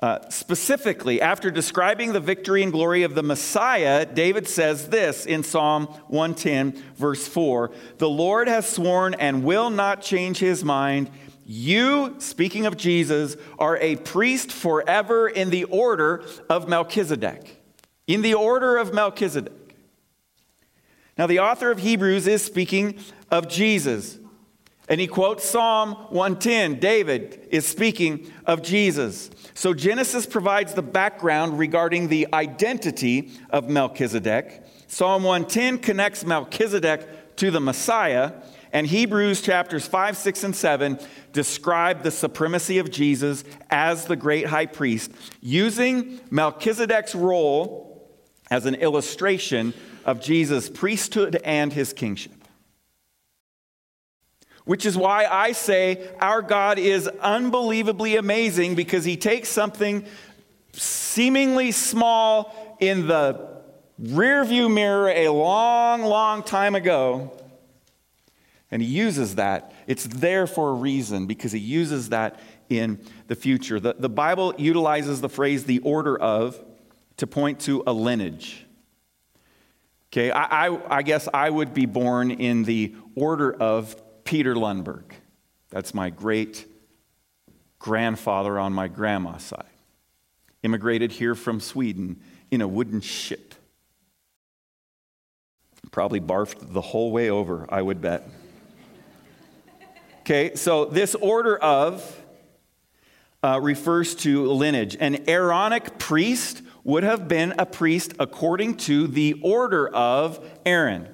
Uh, 0.00 0.18
specifically, 0.30 1.20
after 1.20 1.50
describing 1.50 2.14
the 2.14 2.20
victory 2.20 2.62
and 2.62 2.72
glory 2.72 3.02
of 3.02 3.14
the 3.14 3.22
Messiah, 3.22 4.06
David 4.06 4.48
says 4.48 4.88
this 4.88 5.26
in 5.26 5.42
Psalm 5.42 5.88
110, 6.08 6.82
verse 6.96 7.28
4 7.28 7.70
The 7.98 8.08
Lord 8.08 8.48
has 8.48 8.66
sworn 8.66 9.12
and 9.12 9.44
will 9.44 9.68
not 9.68 10.00
change 10.00 10.38
his 10.38 10.64
mind. 10.64 11.10
You, 11.52 12.14
speaking 12.18 12.66
of 12.66 12.76
Jesus, 12.76 13.36
are 13.58 13.76
a 13.78 13.96
priest 13.96 14.52
forever 14.52 15.28
in 15.28 15.50
the 15.50 15.64
order 15.64 16.24
of 16.48 16.68
Melchizedek. 16.68 17.60
In 18.06 18.22
the 18.22 18.34
order 18.34 18.76
of 18.76 18.94
Melchizedek. 18.94 19.74
Now, 21.18 21.26
the 21.26 21.40
author 21.40 21.72
of 21.72 21.80
Hebrews 21.80 22.28
is 22.28 22.44
speaking 22.44 23.00
of 23.32 23.48
Jesus. 23.48 24.16
And 24.88 25.00
he 25.00 25.08
quotes 25.08 25.44
Psalm 25.44 25.94
110. 26.10 26.78
David 26.78 27.48
is 27.50 27.66
speaking 27.66 28.32
of 28.46 28.62
Jesus. 28.62 29.28
So 29.54 29.74
Genesis 29.74 30.26
provides 30.26 30.74
the 30.74 30.82
background 30.82 31.58
regarding 31.58 32.06
the 32.06 32.28
identity 32.32 33.32
of 33.50 33.68
Melchizedek. 33.68 34.62
Psalm 34.86 35.24
110 35.24 35.78
connects 35.78 36.24
Melchizedek 36.24 37.34
to 37.34 37.50
the 37.50 37.60
Messiah. 37.60 38.34
And 38.72 38.86
Hebrews 38.86 39.42
chapters 39.42 39.86
5, 39.86 40.16
6, 40.16 40.44
and 40.44 40.56
7 40.56 40.98
describe 41.32 42.02
the 42.02 42.10
supremacy 42.10 42.78
of 42.78 42.90
Jesus 42.90 43.44
as 43.68 44.04
the 44.04 44.16
great 44.16 44.46
high 44.46 44.66
priest, 44.66 45.10
using 45.40 46.20
Melchizedek's 46.30 47.14
role 47.14 48.08
as 48.50 48.66
an 48.66 48.76
illustration 48.76 49.74
of 50.04 50.20
Jesus' 50.20 50.68
priesthood 50.68 51.40
and 51.44 51.72
his 51.72 51.92
kingship. 51.92 52.32
Which 54.64 54.86
is 54.86 54.96
why 54.96 55.24
I 55.24 55.52
say 55.52 56.08
our 56.20 56.42
God 56.42 56.78
is 56.78 57.08
unbelievably 57.08 58.16
amazing 58.16 58.76
because 58.76 59.04
he 59.04 59.16
takes 59.16 59.48
something 59.48 60.04
seemingly 60.72 61.72
small 61.72 62.76
in 62.78 63.08
the 63.08 63.48
rearview 64.00 64.72
mirror 64.72 65.08
a 65.08 65.28
long, 65.28 66.02
long 66.02 66.42
time 66.42 66.74
ago 66.74 67.32
and 68.70 68.80
he 68.82 68.88
uses 68.88 69.34
that. 69.34 69.72
It's 69.86 70.04
there 70.04 70.46
for 70.46 70.70
a 70.70 70.74
reason 70.74 71.26
because 71.26 71.52
he 71.52 71.58
uses 71.58 72.10
that 72.10 72.40
in 72.68 73.00
the 73.26 73.34
future. 73.34 73.80
The, 73.80 73.94
the 73.98 74.08
Bible 74.08 74.54
utilizes 74.58 75.20
the 75.20 75.28
phrase 75.28 75.64
the 75.64 75.80
order 75.80 76.16
of 76.16 76.58
to 77.16 77.26
point 77.26 77.60
to 77.60 77.82
a 77.86 77.92
lineage. 77.92 78.64
Okay, 80.12 80.30
I, 80.30 80.68
I, 80.68 80.98
I 80.98 81.02
guess 81.02 81.28
I 81.32 81.50
would 81.50 81.74
be 81.74 81.86
born 81.86 82.30
in 82.30 82.64
the 82.64 82.94
order 83.14 83.52
of 83.52 83.94
Peter 84.24 84.54
Lundberg. 84.54 85.04
That's 85.70 85.94
my 85.94 86.10
great 86.10 86.66
grandfather 87.78 88.58
on 88.58 88.72
my 88.72 88.88
grandma's 88.88 89.42
side. 89.42 89.64
Immigrated 90.62 91.12
here 91.12 91.34
from 91.34 91.60
Sweden 91.60 92.20
in 92.50 92.60
a 92.60 92.68
wooden 92.68 93.00
ship. 93.00 93.54
Probably 95.90 96.20
barfed 96.20 96.72
the 96.72 96.80
whole 96.80 97.10
way 97.10 97.30
over, 97.30 97.66
I 97.68 97.82
would 97.82 98.00
bet. 98.00 98.28
Okay, 100.20 100.54
so 100.54 100.84
this 100.84 101.14
order 101.14 101.56
of 101.56 102.22
uh, 103.42 103.58
refers 103.62 104.14
to 104.16 104.50
lineage. 104.52 104.96
An 105.00 105.28
Aaronic 105.28 105.98
priest 105.98 106.62
would 106.84 107.04
have 107.04 107.26
been 107.26 107.54
a 107.58 107.64
priest 107.64 108.12
according 108.18 108.76
to 108.76 109.06
the 109.06 109.40
order 109.42 109.88
of 109.88 110.46
Aaron. 110.66 111.08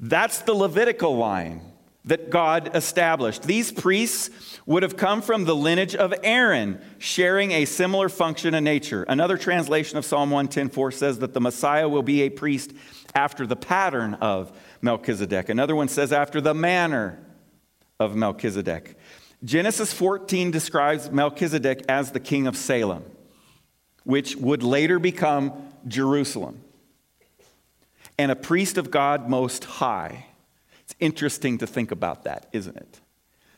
That's 0.00 0.38
the 0.40 0.54
Levitical 0.54 1.16
line 1.16 1.60
that 2.08 2.30
God 2.30 2.70
established. 2.74 3.42
These 3.42 3.72
priests 3.72 4.30
would 4.66 4.82
have 4.82 4.96
come 4.96 5.22
from 5.22 5.44
the 5.44 5.54
lineage 5.54 5.94
of 5.94 6.12
Aaron, 6.22 6.80
sharing 6.98 7.52
a 7.52 7.64
similar 7.64 8.08
function 8.08 8.54
and 8.54 8.64
nature. 8.64 9.04
Another 9.04 9.36
translation 9.36 9.98
of 9.98 10.04
Psalm 10.04 10.30
110:4 10.30 10.92
says 10.92 11.18
that 11.18 11.34
the 11.34 11.40
Messiah 11.40 11.88
will 11.88 12.02
be 12.02 12.22
a 12.22 12.30
priest 12.30 12.72
after 13.14 13.46
the 13.46 13.56
pattern 13.56 14.14
of 14.14 14.52
Melchizedek. 14.80 15.48
Another 15.48 15.76
one 15.76 15.88
says, 15.88 16.12
after 16.12 16.40
the 16.40 16.54
manner 16.54 17.18
of 18.00 18.16
Melchizedek. 18.16 18.96
Genesis 19.44 19.92
14 19.92 20.50
describes 20.50 21.10
Melchizedek 21.10 21.84
as 21.88 22.12
the 22.12 22.20
king 22.20 22.46
of 22.46 22.56
Salem, 22.56 23.04
which 24.04 24.36
would 24.36 24.62
later 24.62 24.98
become 24.98 25.52
Jerusalem, 25.86 26.62
and 28.18 28.30
a 28.30 28.36
priest 28.36 28.78
of 28.78 28.90
God 28.90 29.28
Most 29.28 29.64
High. 29.64 30.27
Interesting 31.00 31.58
to 31.58 31.66
think 31.66 31.90
about 31.90 32.24
that, 32.24 32.48
isn't 32.52 32.76
it? 32.76 33.00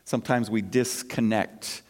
Sometimes 0.04 0.50
we 0.50 0.61
disconnect 0.61 1.82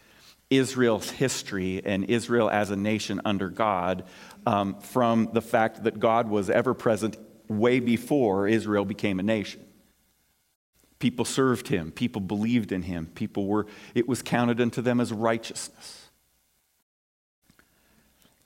Israel's 0.50 1.11
history 1.11 1.80
and 1.85 2.04
Israel 2.04 2.50
as 2.50 2.71
a 2.71 2.76
nation 2.76 3.21
under 3.25 3.49
God 3.49 4.04
um, 4.47 4.78
from 4.80 5.30
the 5.33 5.40
fact 5.40 5.85
that 5.85 5.99
God 5.99 6.28
was 6.28 6.50
ever 6.50 6.75
present 6.75 7.16
way 7.49 7.80
before 7.80 8.47
Israel 8.47 8.85
became 8.85 9.21
a 9.21 9.23
nation. 9.23 9.64
People 10.99 11.25
served 11.25 11.69
him, 11.69 11.92
people 11.92 12.21
believed 12.21 12.73
in 12.73 12.83
him, 12.83 13.07
people 13.14 13.47
were, 13.47 13.66
it 13.95 14.07
was 14.07 14.23
counted 14.23 14.61
unto 14.61 14.83
them 14.83 15.00
as 15.00 15.12
righteousness. 15.12 16.11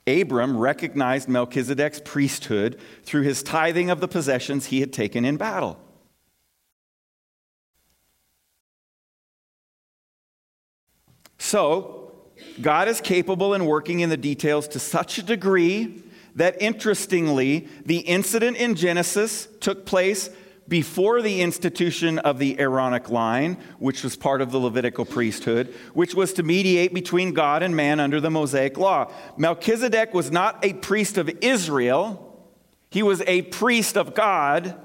Abram 0.07 0.57
recognized 0.57 1.29
Melchizedek's 1.29 2.01
priesthood 2.05 2.79
through 3.03 3.23
his 3.23 3.43
tithing 3.43 3.91
of 3.91 4.01
the 4.01 4.09
possessions 4.09 4.67
he 4.67 4.81
had 4.81 4.93
taken 4.93 5.25
in 5.25 5.37
battle. 5.37 5.79
So, 11.45 12.11
God 12.63 12.89
is 12.89 13.03
capable 13.03 13.53
in 13.53 13.67
working 13.67 14.01
in 14.01 14.09
the 14.09 14.17
details 14.17 14.67
to 14.69 14.79
such 14.79 15.19
a 15.19 15.23
degree 15.23 16.03
that 16.37 16.57
interestingly, 16.63 17.69
the 17.85 17.99
incident 17.99 18.57
in 18.57 18.75
Genesis 18.77 19.47
took 19.61 19.85
place 19.85 20.31
before 20.69 21.21
the 21.21 21.43
institution 21.43 22.19
of 22.19 22.39
the 22.39 22.59
Aaronic 22.59 23.11
line, 23.11 23.59
which 23.79 24.03
was 24.03 24.17
part 24.17 24.41
of 24.41 24.53
the 24.53 24.59
Levitical 24.59 25.05
priesthood, 25.05 25.75
which 25.93 26.15
was 26.15 26.33
to 26.33 26.43
mediate 26.43 26.95
between 26.95 27.35
God 27.35 27.63
and 27.63 27.77
man 27.77 28.01
under 28.01 28.23
the 28.23 28.31
Mosaic 28.31 28.79
law. 28.79 29.13
Melchizedek 29.37 30.15
was 30.15 30.33
not 30.33 30.65
a 30.65 30.73
priest 30.73 31.19
of 31.19 31.29
Israel, 31.43 32.43
he 32.91 33.03
was 33.03 33.21
a 33.27 33.43
priest 33.43 33.99
of 33.99 34.15
God, 34.15 34.81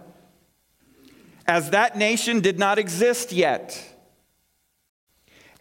as 1.48 1.70
that 1.70 1.98
nation 1.98 2.42
did 2.42 2.60
not 2.60 2.78
exist 2.78 3.32
yet. 3.32 3.96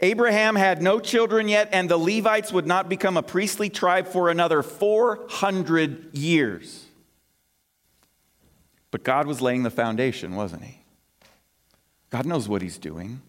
Abraham 0.00 0.54
had 0.54 0.80
no 0.80 1.00
children 1.00 1.48
yet, 1.48 1.68
and 1.72 1.88
the 1.88 1.96
Levites 1.96 2.52
would 2.52 2.66
not 2.66 2.88
become 2.88 3.16
a 3.16 3.22
priestly 3.22 3.68
tribe 3.68 4.06
for 4.06 4.30
another 4.30 4.62
400 4.62 6.16
years. 6.16 6.86
But 8.90 9.02
God 9.02 9.26
was 9.26 9.40
laying 9.40 9.64
the 9.64 9.70
foundation, 9.70 10.36
wasn't 10.36 10.64
He? 10.64 10.82
God 12.10 12.26
knows 12.26 12.48
what 12.48 12.62
He's 12.62 12.78
doing. 12.78 13.22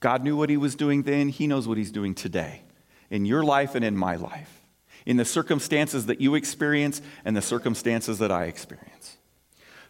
God 0.00 0.24
knew 0.24 0.36
what 0.36 0.48
He 0.48 0.56
was 0.56 0.74
doing 0.74 1.02
then, 1.02 1.28
He 1.28 1.46
knows 1.46 1.68
what 1.68 1.76
He's 1.76 1.92
doing 1.92 2.14
today, 2.14 2.62
in 3.10 3.26
your 3.26 3.44
life 3.44 3.74
and 3.74 3.84
in 3.84 3.96
my 3.96 4.16
life, 4.16 4.62
in 5.04 5.18
the 5.18 5.24
circumstances 5.26 6.06
that 6.06 6.22
you 6.22 6.34
experience 6.34 7.02
and 7.24 7.36
the 7.36 7.42
circumstances 7.42 8.18
that 8.18 8.32
I 8.32 8.44
experience. 8.44 8.93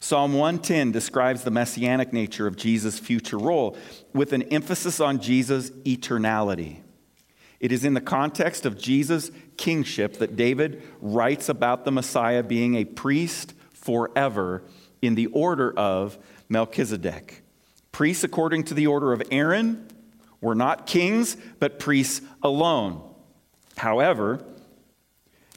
Psalm 0.05 0.35
110 0.35 0.93
describes 0.93 1.45
the 1.45 1.51
messianic 1.51 2.13
nature 2.13 2.47
of 2.47 2.57
Jesus' 2.57 2.99
future 2.99 3.39
role 3.39 3.75
with 4.13 4.35
an 4.35 4.43
emphasis 4.43 5.01
on 5.01 5.19
Jesus' 5.19 5.71
eternality. 5.87 6.81
It 7.59 7.73
is 7.73 7.87
in 7.87 7.95
the 7.95 8.03
context 8.03 8.67
of 8.67 8.77
Jesus' 8.77 9.31
kingship 9.57 10.19
that 10.19 10.37
David 10.37 10.83
writes 11.01 11.49
about 11.49 11.87
the 11.87 11.91
Messiah 11.91 12.43
being 12.43 12.75
a 12.75 12.85
priest 12.85 13.55
forever 13.73 14.63
in 15.01 15.15
the 15.15 15.29
order 15.29 15.73
of 15.75 16.19
Melchizedek. 16.51 17.43
Priests, 17.91 18.25
according 18.25 18.65
to 18.65 18.75
the 18.75 18.87
order 18.87 19.15
of 19.15 19.23
Aaron, 19.31 19.89
were 20.43 20.55
not 20.55 20.87
kings, 20.87 21.39
but 21.59 21.79
priests 21.79 22.21
alone. 22.43 23.01
However, 23.79 24.45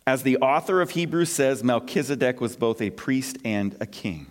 as 0.05 0.23
the 0.23 0.37
author 0.37 0.79
of 0.79 0.91
Hebrews 0.91 1.33
says, 1.33 1.65
Melchizedek 1.65 2.39
was 2.39 2.55
both 2.55 2.81
a 2.81 2.91
priest 2.91 3.39
and 3.43 3.75
a 3.81 3.85
king. 3.85 4.27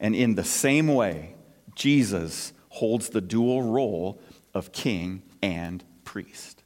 And 0.00 0.14
in 0.14 0.34
the 0.34 0.44
same 0.44 0.88
way, 0.88 1.34
Jesus 1.74 2.52
holds 2.68 3.08
the 3.08 3.20
dual 3.20 3.62
role 3.62 4.20
of 4.54 4.72
king 4.72 5.22
and 5.42 5.84
priest. 6.04 6.62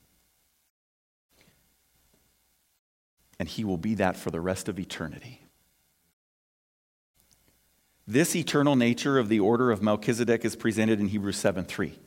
And 3.38 3.48
he 3.48 3.64
will 3.64 3.78
be 3.78 3.94
that 3.94 4.16
for 4.16 4.30
the 4.30 4.40
rest 4.40 4.68
of 4.68 4.78
eternity. 4.78 5.42
This 8.06 8.36
eternal 8.36 8.76
nature 8.76 9.18
of 9.18 9.28
the 9.28 9.40
order 9.40 9.70
of 9.70 9.82
Melchizedek 9.82 10.44
is 10.44 10.56
presented 10.56 11.00
in 11.00 11.08
Hebrews 11.08 11.38
7 11.38 11.64
3. 11.64 11.98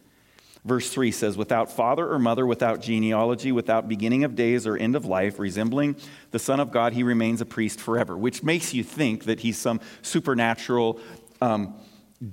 Verse 0.65 0.89
3 0.89 1.11
says, 1.11 1.37
Without 1.37 1.71
father 1.71 2.11
or 2.11 2.17
mother, 2.17 2.45
without 2.45 2.81
genealogy, 2.81 3.51
without 3.51 3.87
beginning 3.87 4.23
of 4.23 4.35
days 4.35 4.65
or 4.65 4.75
end 4.75 4.95
of 4.95 5.05
life, 5.05 5.37
resembling 5.37 5.95
the 6.31 6.39
Son 6.39 6.59
of 6.59 6.71
God, 6.71 6.93
he 6.93 7.03
remains 7.03 7.39
a 7.39 7.45
priest 7.45 7.79
forever, 7.79 8.17
which 8.17 8.41
makes 8.41 8.73
you 8.73 8.83
think 8.83 9.25
that 9.25 9.41
he's 9.41 9.59
some 9.59 9.79
supernatural, 10.01 10.99
um, 11.39 11.75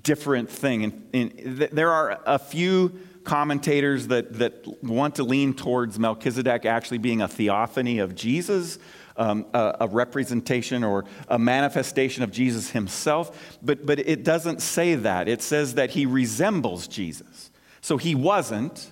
different 0.03 0.49
thing. 0.49 0.85
And, 0.85 1.09
and 1.13 1.59
th- 1.59 1.71
there 1.73 1.93
are 1.93 2.23
a 2.25 2.39
few 2.39 2.99
commentators 3.23 4.07
that, 4.09 4.33
that 4.39 4.67
want 4.83 5.17
to 5.17 5.25
lean 5.25 5.53
towards 5.53 5.99
Melchizedek 5.99 6.65
actually 6.65 6.99
being 6.99 7.21
a 7.21 7.29
theophany 7.29 7.99
of 7.99 8.15
Jesus. 8.15 8.79
Um, 9.15 9.45
a, 9.53 9.77
a, 9.81 9.89
representation 9.89 10.83
or 10.83 11.05
a 11.29 11.39
manifestation 11.39 12.23
of 12.23 12.31
Jesus 12.31 12.71
himself, 12.71 13.59
but, 13.63 13.85
but 13.85 13.99
it 13.99 14.25
doesn't 14.25 14.63
say 14.63 14.95
that. 14.95 15.29
It 15.29 15.43
says 15.43 15.75
that 15.75 15.91
he 15.91 16.07
resembles 16.07 16.89
Jesus. 16.89 17.52
So 17.83 17.97
he 17.97 18.15
wasn't, 18.15 18.91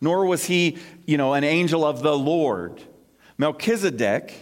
nor 0.00 0.26
was 0.26 0.44
he, 0.46 0.78
you 1.06 1.16
know, 1.16 1.32
an 1.32 1.44
angel 1.44 1.84
of 1.84 2.02
the 2.02 2.16
Lord. 2.16 2.82
Melchizedek 3.38 4.34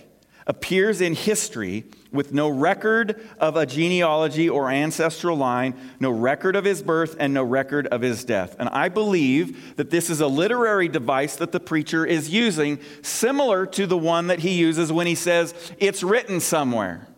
appears 0.46 1.00
in 1.00 1.14
history 1.14 1.84
with 2.12 2.32
no 2.32 2.49
record 2.49 3.26
of 3.38 3.56
a 3.56 3.66
genealogy 3.66 4.49
or 4.49 4.70
ancestral 4.70 5.37
line, 5.37 5.75
no 6.00 6.11
record 6.11 6.54
of 6.54 6.64
his 6.64 6.82
birth, 6.82 7.16
and 7.18 7.34
no 7.34 7.42
record 7.42 7.87
of 7.88 8.02
his 8.02 8.25
death. 8.25 8.54
And 8.58 8.68
I 8.68 8.88
believe 8.88 9.76
that 9.76 9.90
this 9.90 10.11
is 10.11 10.20
a 10.20 10.26
literary 10.26 10.88
device 10.88 11.37
that 11.37 11.52
the 11.52 11.61
preacher 11.61 12.06
is 12.06 12.30
using, 12.30 12.78
similar 13.02 13.66
to 13.66 13.87
the 13.87 13.99
one 13.99 14.28
that 14.28 14.40
he 14.40 14.54
uses 14.54 14.92
when 14.92 15.06
he 15.06 15.14
says, 15.14 15.54
It's 15.78 16.02
written 16.02 16.40
somewhere. 16.40 17.08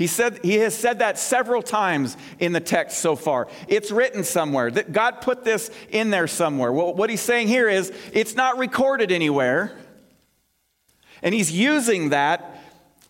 He, 0.00 0.06
said, 0.06 0.40
he 0.42 0.54
has 0.54 0.74
said 0.74 1.00
that 1.00 1.18
several 1.18 1.60
times 1.60 2.16
in 2.38 2.52
the 2.52 2.60
text 2.60 3.00
so 3.00 3.14
far. 3.14 3.48
It's 3.68 3.90
written 3.90 4.24
somewhere, 4.24 4.70
that 4.70 4.92
God 4.92 5.20
put 5.20 5.44
this 5.44 5.70
in 5.90 6.08
there 6.08 6.26
somewhere. 6.26 6.72
Well, 6.72 6.94
what 6.94 7.10
he's 7.10 7.20
saying 7.20 7.48
here 7.48 7.68
is 7.68 7.92
it's 8.14 8.34
not 8.34 8.56
recorded 8.56 9.12
anywhere. 9.12 9.76
And 11.22 11.34
he's 11.34 11.52
using 11.52 12.08
that 12.08 12.62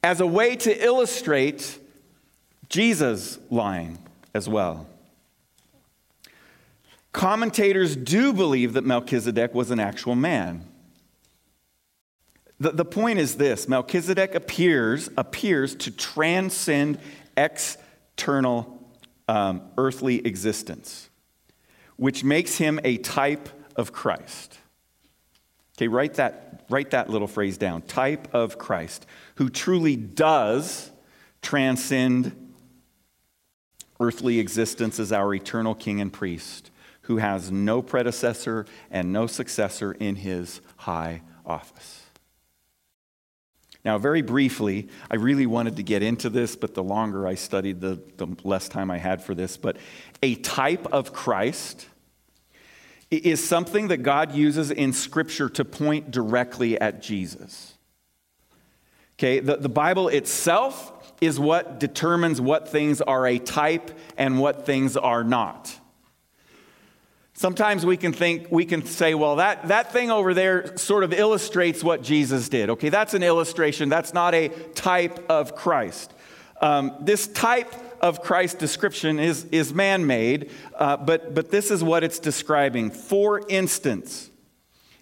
as 0.02 0.20
a 0.20 0.26
way 0.26 0.56
to 0.56 0.85
illustrate 0.85 1.78
Jesus 2.68 3.38
lying 3.50 3.97
as 4.35 4.49
well. 4.49 4.88
Commentators 7.12 7.94
do 7.94 8.32
believe 8.32 8.73
that 8.73 8.85
Melchizedek 8.85 9.54
was 9.54 9.70
an 9.70 9.78
actual 9.78 10.16
man. 10.16 10.66
The, 12.61 12.73
the 12.73 12.85
point 12.85 13.19
is 13.19 13.37
this 13.37 13.69
Melchizedek 13.69 14.35
appears, 14.35 15.09
appears 15.17 15.75
to 15.76 15.90
transcend 15.90 16.99
external 17.37 18.79
um, 19.29 19.62
earthly 19.79 20.25
existence, 20.26 21.09
which 21.97 22.23
makes 22.23 22.59
him 22.59 22.79
a 22.85 22.99
type 22.99 23.49
of 23.76 23.93
Christ. 23.93 24.59
Okay, 25.79 25.88
write 25.88 26.14
that, 26.14 26.67
write 26.69 26.90
that 26.90 27.09
little 27.09 27.29
phrase 27.29 27.57
down 27.57 27.81
type 27.83 28.29
of 28.35 28.59
Christ, 28.59 29.07
who 29.37 29.49
truly 29.49 29.97
does 29.97 30.90
transcend 31.40 32.37
earthly 33.99 34.38
existence 34.38 35.00
as 35.00 35.12
our 35.12 35.33
eternal 35.33 35.75
king 35.75 36.00
and 36.00 36.12
priest, 36.12 36.71
who 37.02 37.17
has 37.17 37.50
no 37.50 37.81
predecessor 37.81 38.67
and 38.90 39.12
no 39.12 39.26
successor 39.26 39.93
in 39.93 40.17
his 40.17 40.61
high 40.76 41.23
office. 41.47 42.00
Now, 43.85 43.97
very 43.97 44.21
briefly, 44.23 44.89
I 45.11 45.17
really 45.17 45.47
wanted 45.47 45.77
to 45.77 45.83
get 45.83 46.03
into 46.03 46.29
this, 46.29 46.55
but 46.55 46.75
the 46.75 46.83
longer 46.83 47.27
I 47.27 47.35
studied, 47.35 47.81
the, 47.81 48.01
the 48.19 48.29
less 48.45 48.69
time 48.69 48.91
I 48.91 48.99
had 48.99 49.23
for 49.23 49.35
this. 49.35 49.57
But 49.57 49.79
a 50.23 50.35
type 50.35 50.87
of 50.93 51.13
Christ 51.13 51.87
is 53.11 53.47
something 53.47 53.89
that 53.89 53.99
God 53.99 54.35
uses 54.35 54.71
in 54.71 54.93
Scripture 54.93 55.49
to 55.51 55.65
point 55.65 56.11
directly 56.11 56.79
at 56.79 57.03
Jesus. 57.03 57.75
Okay, 59.19 59.41
the, 59.41 59.57
the 59.57 59.69
Bible 59.69 60.09
itself 60.09 61.13
is 61.21 61.41
what 61.41 61.81
determines 61.81 62.41
what 62.41 62.69
things 62.69 63.01
are 63.01 63.27
a 63.27 63.39
type 63.39 63.90
and 64.16 64.38
what 64.38 64.66
things 64.66 64.97
are 64.97 65.25
not. 65.25 65.80
Sometimes 67.40 67.87
we 67.87 67.96
can 67.96 68.12
think, 68.12 68.48
we 68.50 68.66
can 68.66 68.85
say, 68.85 69.14
well, 69.14 69.37
that, 69.37 69.68
that 69.68 69.94
thing 69.94 70.11
over 70.11 70.35
there 70.35 70.76
sort 70.76 71.05
of 71.05 71.14
illustrates 71.14 71.83
what 71.83 72.03
Jesus 72.03 72.50
did. 72.50 72.68
Okay, 72.68 72.90
that's 72.90 73.14
an 73.14 73.22
illustration. 73.22 73.88
That's 73.88 74.12
not 74.12 74.35
a 74.35 74.48
type 74.74 75.24
of 75.31 75.57
Christ. 75.57 76.12
Um, 76.61 76.94
this 77.00 77.29
type 77.29 77.74
of 78.03 78.20
Christ 78.20 78.59
description 78.59 79.18
is, 79.18 79.46
is 79.46 79.72
man 79.72 80.07
made, 80.07 80.50
uh, 80.74 80.98
but, 80.98 81.35
but 81.35 81.50
this 81.50 81.70
is 81.70 81.83
what 81.83 82.05
it's 82.05 82.18
describing. 82.18 82.90
For 82.90 83.40
instance, 83.48 84.31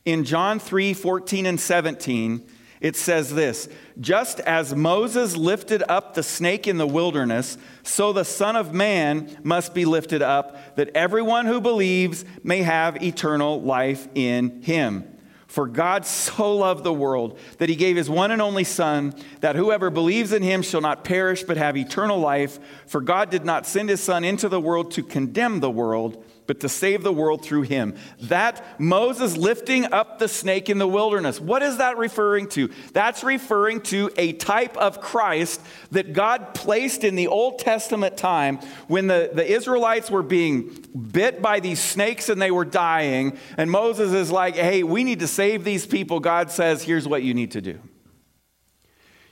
in 0.05 0.23
John 0.23 0.61
3 0.61 0.95
14 0.95 1.45
and 1.45 1.59
17, 1.59 2.49
it 2.81 2.97
says 2.97 3.35
this 3.35 3.69
Just 4.01 4.41
as 4.41 4.75
Moses 4.75 5.37
lifted 5.37 5.83
up 5.89 6.15
the 6.15 6.23
snake 6.23 6.67
in 6.67 6.79
the 6.79 6.87
wilderness, 6.87 7.59
so 7.83 8.13
the 8.13 8.25
Son 8.25 8.57
of 8.57 8.73
Man 8.73 9.37
must 9.43 9.75
be 9.75 9.85
lifted 9.85 10.23
up, 10.23 10.77
that 10.77 10.91
everyone 10.95 11.47
who 11.47 11.61
believes 11.61 12.25
may 12.43 12.63
have 12.63 13.03
eternal 13.03 13.61
life 13.61 14.09
in 14.15 14.63
him. 14.63 15.05
For 15.49 15.67
God 15.67 16.05
so 16.05 16.57
loved 16.57 16.85
the 16.85 16.93
world 16.93 17.39
that 17.57 17.71
he 17.71 17.75
gave 17.75 17.97
his 17.97 18.11
one 18.11 18.31
and 18.31 18.43
only 18.43 18.65
Son, 18.65 19.15
that 19.41 19.57
whoever 19.57 19.89
believes 19.89 20.33
in 20.35 20.43
him 20.43 20.61
shall 20.61 20.83
not 20.83 21.05
perish 21.05 21.43
but 21.43 21.57
have 21.57 21.77
eternal 21.77 22.19
life. 22.19 22.59
For 22.87 23.01
God 23.01 23.31
did 23.31 23.47
not 23.47 23.67
send 23.67 23.89
his 23.89 24.03
Son 24.03 24.25
into 24.25 24.51
the 24.51 24.61
world 24.61 24.91
to 24.93 25.03
condemn 25.03 25.61
the 25.61 25.71
world 25.71 26.23
but 26.49 26.61
to 26.61 26.69
save 26.69 27.03
the 27.03 27.13
world 27.13 27.45
through 27.45 27.63
him. 27.63 27.95
That 28.23 28.81
Moses 28.81 29.37
lifting 29.37 29.93
up 29.93 30.19
the 30.19 30.27
snake 30.27 30.71
in 30.71 30.79
the 30.79 30.89
wilderness, 30.89 31.39
what 31.39 31.63
is 31.63 31.77
that 31.77 31.99
referring 31.99 32.49
to? 32.51 32.71
That's 32.95 33.23
referring 33.23 33.83
to 33.83 34.11
a 34.17 34.33
type 34.33 34.77
of 34.79 35.01
Christ 35.01 35.61
that 35.93 36.15
God 36.15 36.55
placed 36.55 37.05
in 37.05 37.15
the 37.17 37.29
Old 37.29 37.59
Testament 37.59 38.17
time 38.17 38.59
when 38.89 39.07
the, 39.09 39.31
the 39.33 39.47
Israelites 39.47 40.11
were 40.11 40.23
being 40.23 40.85
bit 41.13 41.43
by 41.43 41.61
these 41.61 41.81
snakes 41.81 42.31
and 42.31 42.41
they 42.41 42.51
were 42.51 42.65
dying. 42.65 43.39
And 43.59 43.71
Moses 43.71 44.13
is 44.15 44.31
like, 44.33 44.57
hey, 44.57 44.83
we 44.83 45.05
need 45.05 45.21
to 45.21 45.29
save 45.29 45.65
these 45.65 45.87
people. 45.87 46.19
God 46.19 46.51
says, 46.51 46.83
here's 46.83 47.07
what 47.07 47.23
you 47.23 47.35
need 47.35 47.53
to 47.53 47.61
do 47.61 47.79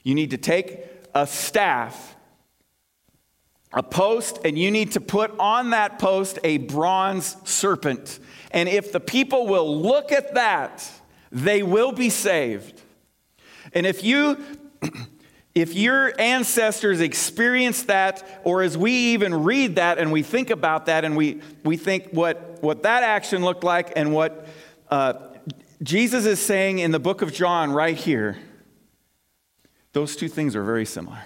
you 0.02 0.14
need 0.14 0.30
to 0.30 0.38
take 0.38 0.84
a 1.14 1.26
staff 1.26 2.15
a 3.76 3.82
post, 3.82 4.38
and 4.44 4.58
you 4.58 4.70
need 4.70 4.92
to 4.92 5.00
put 5.00 5.38
on 5.38 5.70
that 5.70 5.98
post 5.98 6.38
a 6.42 6.56
bronze 6.56 7.36
serpent. 7.44 8.18
And 8.50 8.68
if 8.68 8.90
the 8.90 9.00
people 9.00 9.46
will 9.46 9.82
look 9.82 10.10
at 10.10 10.34
that, 10.34 10.90
they 11.30 11.62
will 11.62 11.92
be 11.92 12.08
saved. 12.08 12.80
And 13.74 13.84
if 13.86 14.02
you 14.02 14.38
if 15.54 15.74
your 15.74 16.12
ancestors 16.18 17.00
experienced 17.00 17.86
that, 17.86 18.42
or 18.44 18.62
as 18.62 18.76
we 18.76 18.92
even 18.92 19.44
read 19.44 19.76
that 19.76 19.98
and 19.98 20.12
we 20.12 20.22
think 20.22 20.50
about 20.50 20.86
that 20.86 21.04
and 21.04 21.16
we, 21.16 21.40
we 21.64 21.78
think 21.78 22.08
what, 22.10 22.62
what 22.62 22.82
that 22.82 23.02
action 23.02 23.42
looked 23.42 23.64
like 23.64 23.90
and 23.96 24.12
what 24.12 24.46
uh, 24.90 25.14
Jesus 25.82 26.26
is 26.26 26.40
saying 26.40 26.78
in 26.78 26.90
the 26.90 26.98
book 26.98 27.22
of 27.22 27.32
John 27.32 27.72
right 27.72 27.96
here, 27.96 28.36
those 29.94 30.14
two 30.14 30.28
things 30.28 30.54
are 30.54 30.62
very 30.62 30.84
similar. 30.84 31.22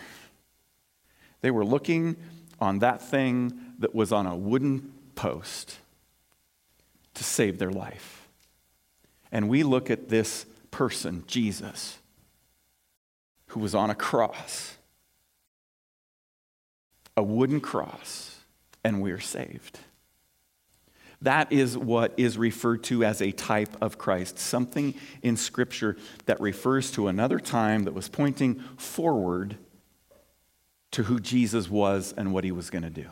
They 1.40 1.50
were 1.50 1.64
looking 1.64 2.16
on 2.60 2.80
that 2.80 3.02
thing 3.02 3.58
that 3.78 3.94
was 3.94 4.12
on 4.12 4.26
a 4.26 4.36
wooden 4.36 4.92
post 5.14 5.78
to 7.14 7.24
save 7.24 7.58
their 7.58 7.70
life. 7.70 8.28
And 9.32 9.48
we 9.48 9.62
look 9.62 9.90
at 9.90 10.08
this 10.08 10.46
person, 10.70 11.24
Jesus, 11.26 11.98
who 13.48 13.60
was 13.60 13.74
on 13.74 13.90
a 13.90 13.94
cross, 13.94 14.76
a 17.16 17.22
wooden 17.22 17.60
cross, 17.60 18.38
and 18.84 19.02
we're 19.02 19.20
saved. 19.20 19.78
That 21.22 21.52
is 21.52 21.76
what 21.76 22.14
is 22.16 22.38
referred 22.38 22.82
to 22.84 23.04
as 23.04 23.20
a 23.20 23.30
type 23.30 23.76
of 23.82 23.98
Christ, 23.98 24.38
something 24.38 24.94
in 25.22 25.36
Scripture 25.36 25.96
that 26.24 26.40
refers 26.40 26.90
to 26.92 27.08
another 27.08 27.38
time 27.38 27.84
that 27.84 27.92
was 27.92 28.08
pointing 28.08 28.60
forward 28.78 29.58
to 30.92 31.04
who 31.04 31.20
Jesus 31.20 31.70
was 31.70 32.12
and 32.16 32.32
what 32.32 32.44
he 32.44 32.52
was 32.52 32.70
going 32.70 32.82
to 32.82 32.90
do. 32.90 33.06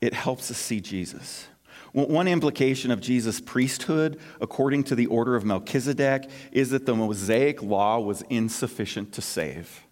It 0.00 0.14
helps 0.14 0.50
us 0.50 0.58
see 0.58 0.80
Jesus. 0.80 1.46
One 1.92 2.28
implication 2.28 2.90
of 2.90 3.00
Jesus' 3.00 3.40
priesthood, 3.40 4.20
according 4.40 4.84
to 4.84 4.94
the 4.94 5.06
order 5.06 5.34
of 5.34 5.44
Melchizedek, 5.44 6.28
is 6.52 6.70
that 6.70 6.84
the 6.84 6.94
Mosaic 6.94 7.62
law 7.62 7.98
was 7.98 8.22
insufficient 8.28 9.12
to 9.14 9.22
save. 9.22 9.82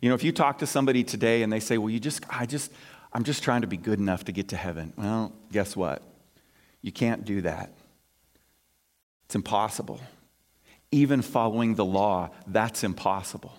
You 0.00 0.08
know, 0.08 0.14
if 0.14 0.24
you 0.24 0.32
talk 0.32 0.58
to 0.58 0.66
somebody 0.66 1.04
today 1.04 1.42
and 1.42 1.52
they 1.52 1.60
say, 1.60 1.76
Well, 1.76 1.90
you 1.90 2.00
just, 2.00 2.24
I 2.30 2.46
just, 2.46 2.72
I'm 3.12 3.24
just 3.24 3.42
trying 3.42 3.60
to 3.60 3.66
be 3.66 3.76
good 3.76 3.98
enough 3.98 4.24
to 4.24 4.32
get 4.32 4.48
to 4.48 4.56
heaven. 4.56 4.94
Well, 4.96 5.32
guess 5.52 5.76
what? 5.76 6.02
You 6.80 6.92
can't 6.92 7.24
do 7.24 7.42
that. 7.42 7.70
It's 9.26 9.34
impossible 9.34 10.00
even 10.92 11.22
following 11.22 11.74
the 11.74 11.84
law, 11.84 12.30
that's 12.46 12.84
impossible. 12.84 13.54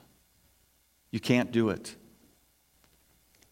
You 1.12 1.20
can't 1.20 1.52
do 1.52 1.70
it. 1.70 1.96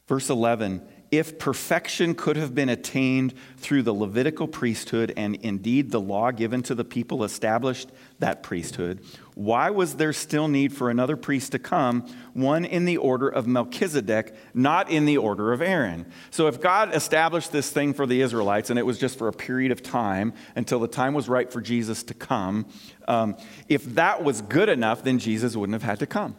Verse 0.08 0.30
11 0.30 0.88
If 1.12 1.38
perfection 1.38 2.16
could 2.16 2.38
have 2.38 2.56
been 2.56 2.70
attained 2.70 3.34
through 3.58 3.84
the 3.84 3.94
Levitical 3.94 4.48
priesthood, 4.48 5.12
and 5.18 5.36
indeed 5.36 5.92
the 5.92 6.00
law 6.00 6.32
given 6.32 6.64
to 6.64 6.74
the 6.74 6.86
people 6.86 7.26
established 7.26 7.90
that 8.20 8.42
priesthood, 8.44 9.04
why 9.36 9.72
was 9.72 9.96
there 9.96 10.14
still 10.14 10.48
need 10.48 10.72
for 10.72 10.90
another 10.90 11.18
priest 11.18 11.52
to 11.52 11.60
come, 11.60 12.08
one 12.34 12.64
in 12.64 12.86
the 12.86 12.96
order 12.96 13.28
of 13.28 13.46
Melchizedek, 13.46 14.34
not 14.54 14.90
in 14.90 15.04
the 15.04 15.18
order 15.18 15.52
of 15.52 15.62
Aaron? 15.62 16.06
So 16.30 16.48
if 16.48 16.62
God 16.62 16.96
established 16.96 17.52
this 17.52 17.70
thing 17.70 17.94
for 17.94 18.06
the 18.06 18.22
Israelites, 18.22 18.70
and 18.70 18.80
it 18.80 18.86
was 18.86 18.98
just 18.98 19.18
for 19.18 19.28
a 19.28 19.34
period 19.34 19.74
of 19.74 19.84
time 19.84 20.34
until 20.56 20.80
the 20.80 20.88
time 20.88 21.14
was 21.14 21.28
right 21.28 21.52
for 21.52 21.60
Jesus 21.60 22.04
to 22.04 22.14
come, 22.14 22.66
um, 23.10 23.36
if 23.68 23.84
that 23.96 24.24
was 24.24 24.42
good 24.44 24.70
enough, 24.70 25.04
then 25.04 25.20
Jesus 25.20 25.58
wouldn't 25.58 25.74
have 25.74 25.84
had 25.84 26.00
to 26.00 26.08
come. 26.08 26.38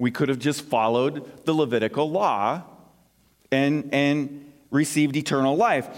We 0.00 0.10
could 0.10 0.30
have 0.30 0.38
just 0.38 0.62
followed 0.62 1.44
the 1.44 1.52
Levitical 1.52 2.10
law 2.10 2.62
and, 3.52 3.90
and 3.92 4.50
received 4.70 5.14
eternal 5.14 5.56
life. 5.56 5.88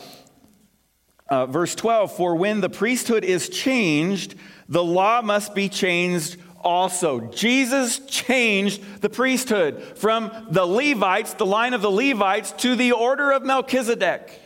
Uh, 1.29 1.47
verse 1.47 1.77
12 1.77 2.17
For 2.17 2.35
when 2.35 2.61
the 2.61 2.69
priesthood 2.69 3.23
is 3.23 3.49
changed, 3.49 4.35
the 4.69 4.83
law 4.83 5.23
must 5.23 5.55
be 5.55 5.69
changed 5.69 6.37
also. 6.65 7.21
Jesus 7.21 8.01
changed 8.01 8.83
the 9.01 9.09
priesthood 9.09 9.81
from 9.97 10.49
the 10.51 10.67
Levites, 10.67 11.35
the 11.35 11.47
line 11.47 11.73
of 11.73 11.81
the 11.81 11.91
Levites, 11.91 12.51
to 12.59 12.75
the 12.75 12.91
order 12.91 13.31
of 13.31 13.45
Melchizedek, 13.45 14.37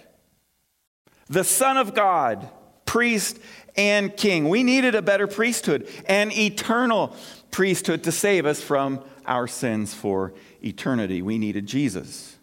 the 1.29 1.45
Son 1.45 1.79
of 1.79 1.95
God, 1.95 2.47
priest 2.85 3.39
and 3.75 4.15
king. 4.15 4.51
We 4.51 4.63
needed 4.63 4.95
a 4.95 5.03
better 5.03 5.27
priesthood, 5.27 5.89
an 6.07 6.31
eternal 6.31 7.17
priesthood 7.51 8.05
to 8.05 8.13
save 8.13 8.45
us 8.45 8.61
from 8.61 9.03
our 9.27 9.47
sins 9.47 9.95
for 9.95 10.33
eternity. 10.63 11.23
We 11.23 11.39
needed 11.39 11.67
Jesus, 11.67 12.37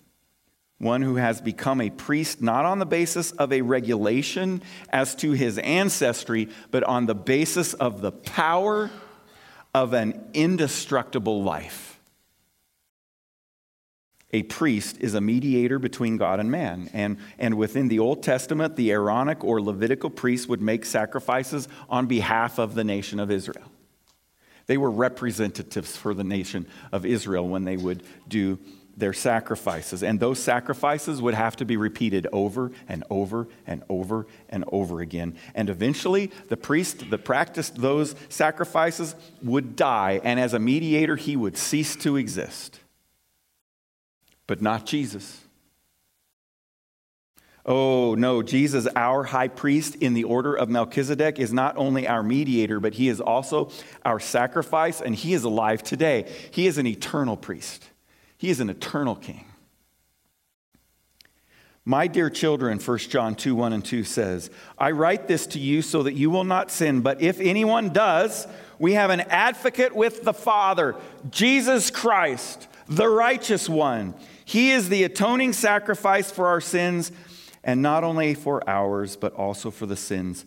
one 0.77 1.01
who 1.01 1.15
has 1.15 1.41
become 1.41 1.81
a 1.81 1.89
priest 1.89 2.41
not 2.41 2.65
on 2.65 2.79
the 2.79 2.85
basis 2.85 3.31
of 3.31 3.51
a 3.51 3.61
regulation 3.61 4.61
as 4.89 5.15
to 5.15 5.31
his 5.31 5.57
ancestry, 5.59 6.49
but 6.71 6.83
on 6.83 7.05
the 7.05 7.15
basis 7.15 7.73
of 7.73 8.01
the 8.01 8.11
power 8.11 8.89
of 9.73 9.93
an 9.93 10.29
indestructible 10.33 11.43
life. 11.43 11.99
A 14.33 14.41
priest 14.41 14.97
is 14.99 15.13
a 15.13 15.21
mediator 15.21 15.77
between 15.77 16.17
God 16.17 16.39
and 16.39 16.49
man. 16.49 16.89
And, 16.91 17.17
and 17.37 17.55
within 17.55 17.87
the 17.87 17.99
Old 17.99 18.23
Testament, 18.23 18.75
the 18.75 18.91
Aaronic 18.91 19.43
or 19.43 19.61
Levitical 19.61 20.09
priest 20.09 20.49
would 20.49 20.61
make 20.61 20.85
sacrifices 20.85 21.67
on 21.87 22.07
behalf 22.07 22.57
of 22.57 22.73
the 22.73 22.83
nation 22.83 23.19
of 23.19 23.29
Israel. 23.29 23.71
They 24.65 24.77
were 24.77 24.91
representatives 24.91 25.95
for 25.97 26.13
the 26.13 26.23
nation 26.23 26.67
of 26.91 27.05
Israel 27.05 27.47
when 27.47 27.65
they 27.65 27.77
would 27.77 28.03
do 28.27 28.59
their 28.95 29.13
sacrifices. 29.13 30.03
And 30.03 30.19
those 30.19 30.39
sacrifices 30.39 31.21
would 31.21 31.33
have 31.33 31.55
to 31.57 31.65
be 31.65 31.77
repeated 31.77 32.27
over 32.31 32.71
and 32.87 33.03
over 33.09 33.47
and 33.65 33.83
over 33.89 34.27
and 34.49 34.63
over 34.71 35.01
again. 35.01 35.35
And 35.55 35.69
eventually, 35.69 36.31
the 36.49 36.57
priest 36.57 37.09
that 37.09 37.25
practiced 37.25 37.75
those 37.75 38.15
sacrifices 38.29 39.15
would 39.41 39.75
die. 39.75 40.21
And 40.23 40.39
as 40.39 40.53
a 40.53 40.59
mediator, 40.59 41.15
he 41.15 41.35
would 41.35 41.57
cease 41.57 41.95
to 41.97 42.17
exist. 42.17 42.79
But 44.45 44.61
not 44.61 44.85
Jesus. 44.85 45.42
Oh, 47.65 48.15
no, 48.15 48.43
Jesus, 48.43 48.87
our 48.95 49.23
high 49.23 49.47
priest 49.47 49.95
in 49.95 50.13
the 50.13 50.25
order 50.25 50.53
of 50.53 50.69
Melchizedek, 50.69 51.39
is 51.39 51.53
not 51.53 51.77
only 51.77 52.07
our 52.07 52.21
mediator, 52.21 52.81
but 52.81 52.95
he 52.95 53.07
is 53.07 53.21
also 53.21 53.71
our 54.03 54.19
sacrifice, 54.19 54.99
and 54.99 55.15
he 55.15 55.33
is 55.33 55.45
alive 55.45 55.81
today. 55.81 56.29
He 56.51 56.67
is 56.67 56.77
an 56.77 56.85
eternal 56.85 57.37
priest, 57.37 57.89
he 58.37 58.49
is 58.49 58.59
an 58.59 58.69
eternal 58.69 59.15
king. 59.15 59.45
My 61.85 62.07
dear 62.07 62.29
children, 62.29 62.79
1 62.79 62.97
John 62.97 63.35
2 63.35 63.55
1 63.55 63.73
and 63.73 63.83
2 63.83 64.03
says, 64.05 64.49
I 64.77 64.91
write 64.91 65.27
this 65.27 65.47
to 65.47 65.59
you 65.59 65.81
so 65.81 66.03
that 66.03 66.13
you 66.13 66.29
will 66.29 66.45
not 66.45 66.71
sin, 66.71 67.01
but 67.01 67.21
if 67.21 67.41
anyone 67.41 67.89
does, 67.89 68.47
we 68.79 68.93
have 68.93 69.09
an 69.09 69.21
advocate 69.21 69.93
with 69.93 70.23
the 70.23 70.33
Father, 70.33 70.95
Jesus 71.29 71.91
Christ, 71.91 72.67
the 72.87 73.07
righteous 73.07 73.69
one. 73.69 74.15
He 74.45 74.71
is 74.71 74.89
the 74.89 75.03
atoning 75.03 75.53
sacrifice 75.53 76.31
for 76.31 76.47
our 76.47 76.61
sins 76.61 77.11
and 77.63 77.81
not 77.81 78.03
only 78.03 78.33
for 78.33 78.67
ours, 78.69 79.15
but 79.15 79.33
also 79.33 79.71
for 79.71 79.85
the 79.85 79.95
sins 79.95 80.45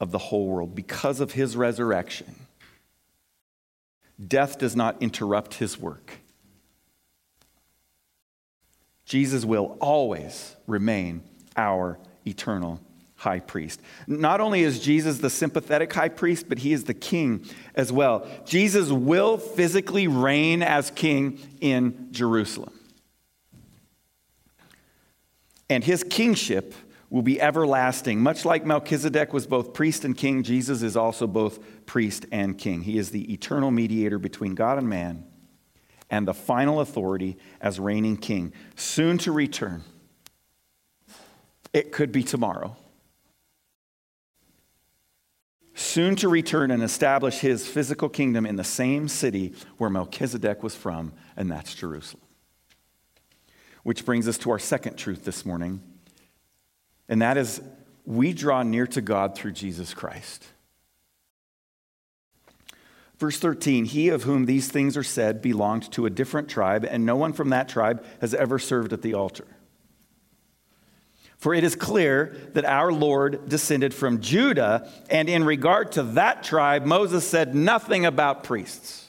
of 0.00 0.10
the 0.10 0.18
whole 0.18 0.46
world 0.46 0.74
because 0.74 1.20
of 1.20 1.32
his 1.32 1.56
resurrection. 1.56 2.34
Death 4.24 4.58
does 4.58 4.74
not 4.74 5.00
interrupt 5.00 5.54
his 5.54 5.78
work. 5.78 6.18
Jesus 9.04 9.44
will 9.44 9.76
always 9.80 10.54
remain 10.66 11.22
our 11.56 11.98
eternal 12.26 12.80
high 13.16 13.40
priest. 13.40 13.80
Not 14.06 14.40
only 14.40 14.62
is 14.62 14.78
Jesus 14.78 15.18
the 15.18 15.30
sympathetic 15.30 15.92
high 15.92 16.08
priest, 16.08 16.48
but 16.48 16.58
he 16.58 16.72
is 16.72 16.84
the 16.84 16.94
king 16.94 17.44
as 17.74 17.90
well. 17.90 18.26
Jesus 18.44 18.90
will 18.90 19.38
physically 19.38 20.06
reign 20.06 20.62
as 20.62 20.90
king 20.90 21.38
in 21.60 22.08
Jerusalem. 22.12 22.77
And 25.70 25.84
his 25.84 26.02
kingship 26.02 26.74
will 27.10 27.22
be 27.22 27.40
everlasting. 27.40 28.20
Much 28.20 28.44
like 28.44 28.66
Melchizedek 28.66 29.32
was 29.32 29.46
both 29.46 29.72
priest 29.72 30.04
and 30.04 30.16
king, 30.16 30.42
Jesus 30.42 30.82
is 30.82 30.96
also 30.96 31.26
both 31.26 31.86
priest 31.86 32.26
and 32.30 32.56
king. 32.58 32.82
He 32.82 32.98
is 32.98 33.10
the 33.10 33.32
eternal 33.32 33.70
mediator 33.70 34.18
between 34.18 34.54
God 34.54 34.78
and 34.78 34.88
man 34.88 35.24
and 36.10 36.26
the 36.26 36.34
final 36.34 36.80
authority 36.80 37.36
as 37.60 37.78
reigning 37.78 38.16
king, 38.16 38.52
soon 38.76 39.18
to 39.18 39.32
return. 39.32 39.84
It 41.72 41.92
could 41.92 42.12
be 42.12 42.22
tomorrow. 42.22 42.76
Soon 45.74 46.16
to 46.16 46.28
return 46.28 46.70
and 46.70 46.82
establish 46.82 47.38
his 47.38 47.66
physical 47.68 48.08
kingdom 48.08 48.46
in 48.46 48.56
the 48.56 48.64
same 48.64 49.06
city 49.06 49.54
where 49.76 49.90
Melchizedek 49.90 50.62
was 50.62 50.74
from, 50.74 51.12
and 51.36 51.50
that's 51.50 51.74
Jerusalem. 51.74 52.22
Which 53.88 54.04
brings 54.04 54.28
us 54.28 54.36
to 54.40 54.50
our 54.50 54.58
second 54.58 54.96
truth 54.96 55.24
this 55.24 55.46
morning, 55.46 55.80
and 57.08 57.22
that 57.22 57.38
is 57.38 57.62
we 58.04 58.34
draw 58.34 58.62
near 58.62 58.86
to 58.88 59.00
God 59.00 59.34
through 59.34 59.52
Jesus 59.52 59.94
Christ. 59.94 60.44
Verse 63.16 63.38
13, 63.38 63.86
he 63.86 64.10
of 64.10 64.24
whom 64.24 64.44
these 64.44 64.68
things 64.68 64.94
are 64.98 65.02
said 65.02 65.40
belonged 65.40 65.90
to 65.92 66.04
a 66.04 66.10
different 66.10 66.50
tribe, 66.50 66.84
and 66.84 67.06
no 67.06 67.16
one 67.16 67.32
from 67.32 67.48
that 67.48 67.70
tribe 67.70 68.04
has 68.20 68.34
ever 68.34 68.58
served 68.58 68.92
at 68.92 69.00
the 69.00 69.14
altar. 69.14 69.46
For 71.38 71.54
it 71.54 71.64
is 71.64 71.74
clear 71.74 72.36
that 72.52 72.66
our 72.66 72.92
Lord 72.92 73.48
descended 73.48 73.94
from 73.94 74.20
Judah, 74.20 74.92
and 75.08 75.30
in 75.30 75.44
regard 75.44 75.92
to 75.92 76.02
that 76.02 76.42
tribe, 76.42 76.84
Moses 76.84 77.26
said 77.26 77.54
nothing 77.54 78.04
about 78.04 78.44
priests. 78.44 79.07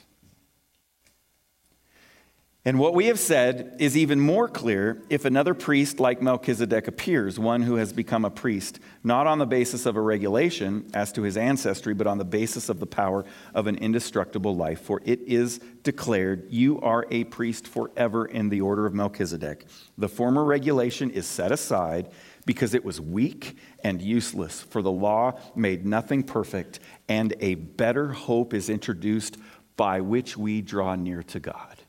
And 2.62 2.78
what 2.78 2.92
we 2.92 3.06
have 3.06 3.18
said 3.18 3.76
is 3.78 3.96
even 3.96 4.20
more 4.20 4.46
clear 4.46 5.02
if 5.08 5.24
another 5.24 5.54
priest 5.54 5.98
like 5.98 6.20
Melchizedek 6.20 6.88
appears, 6.88 7.38
one 7.38 7.62
who 7.62 7.76
has 7.76 7.90
become 7.90 8.26
a 8.26 8.30
priest, 8.30 8.80
not 9.02 9.26
on 9.26 9.38
the 9.38 9.46
basis 9.46 9.86
of 9.86 9.96
a 9.96 10.00
regulation 10.02 10.90
as 10.92 11.10
to 11.12 11.22
his 11.22 11.38
ancestry, 11.38 11.94
but 11.94 12.06
on 12.06 12.18
the 12.18 12.24
basis 12.24 12.68
of 12.68 12.78
the 12.78 12.86
power 12.86 13.24
of 13.54 13.66
an 13.66 13.76
indestructible 13.76 14.54
life. 14.54 14.82
For 14.82 15.00
it 15.06 15.20
is 15.22 15.58
declared, 15.82 16.50
You 16.50 16.78
are 16.82 17.06
a 17.10 17.24
priest 17.24 17.66
forever 17.66 18.26
in 18.26 18.50
the 18.50 18.60
order 18.60 18.84
of 18.84 18.92
Melchizedek. 18.92 19.64
The 19.96 20.08
former 20.08 20.44
regulation 20.44 21.10
is 21.10 21.26
set 21.26 21.52
aside 21.52 22.10
because 22.44 22.74
it 22.74 22.84
was 22.84 23.00
weak 23.00 23.56
and 23.82 24.02
useless, 24.02 24.60
for 24.60 24.82
the 24.82 24.92
law 24.92 25.40
made 25.56 25.86
nothing 25.86 26.22
perfect, 26.22 26.80
and 27.08 27.34
a 27.40 27.54
better 27.54 28.12
hope 28.12 28.52
is 28.52 28.68
introduced 28.68 29.38
by 29.78 30.02
which 30.02 30.36
we 30.36 30.60
draw 30.60 30.94
near 30.94 31.22
to 31.22 31.40
God. 31.40 31.79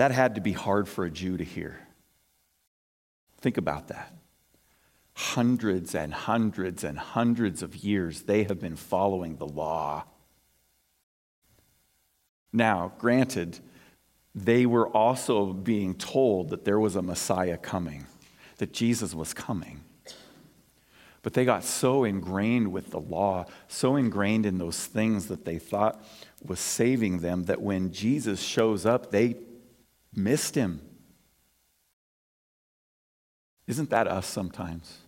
That 0.00 0.12
had 0.12 0.36
to 0.36 0.40
be 0.40 0.52
hard 0.52 0.88
for 0.88 1.04
a 1.04 1.10
Jew 1.10 1.36
to 1.36 1.44
hear. 1.44 1.78
Think 3.42 3.58
about 3.58 3.88
that. 3.88 4.14
Hundreds 5.12 5.94
and 5.94 6.14
hundreds 6.14 6.84
and 6.84 6.98
hundreds 6.98 7.62
of 7.62 7.76
years 7.76 8.22
they 8.22 8.44
have 8.44 8.58
been 8.58 8.76
following 8.76 9.36
the 9.36 9.46
law. 9.46 10.06
Now, 12.50 12.92
granted, 12.96 13.58
they 14.34 14.64
were 14.64 14.88
also 14.88 15.52
being 15.52 15.92
told 15.92 16.48
that 16.48 16.64
there 16.64 16.80
was 16.80 16.96
a 16.96 17.02
Messiah 17.02 17.58
coming, 17.58 18.06
that 18.56 18.72
Jesus 18.72 19.12
was 19.14 19.34
coming. 19.34 19.82
But 21.20 21.34
they 21.34 21.44
got 21.44 21.62
so 21.62 22.04
ingrained 22.04 22.72
with 22.72 22.88
the 22.90 23.00
law, 23.00 23.44
so 23.68 23.96
ingrained 23.96 24.46
in 24.46 24.56
those 24.56 24.86
things 24.86 25.26
that 25.26 25.44
they 25.44 25.58
thought 25.58 26.02
was 26.42 26.58
saving 26.58 27.18
them, 27.18 27.42
that 27.44 27.60
when 27.60 27.92
Jesus 27.92 28.40
shows 28.40 28.86
up, 28.86 29.10
they 29.10 29.36
missed 30.14 30.54
him. 30.54 30.80
Isn't 33.66 33.90
that 33.90 34.08
us 34.08 34.26
sometimes? 34.26 34.98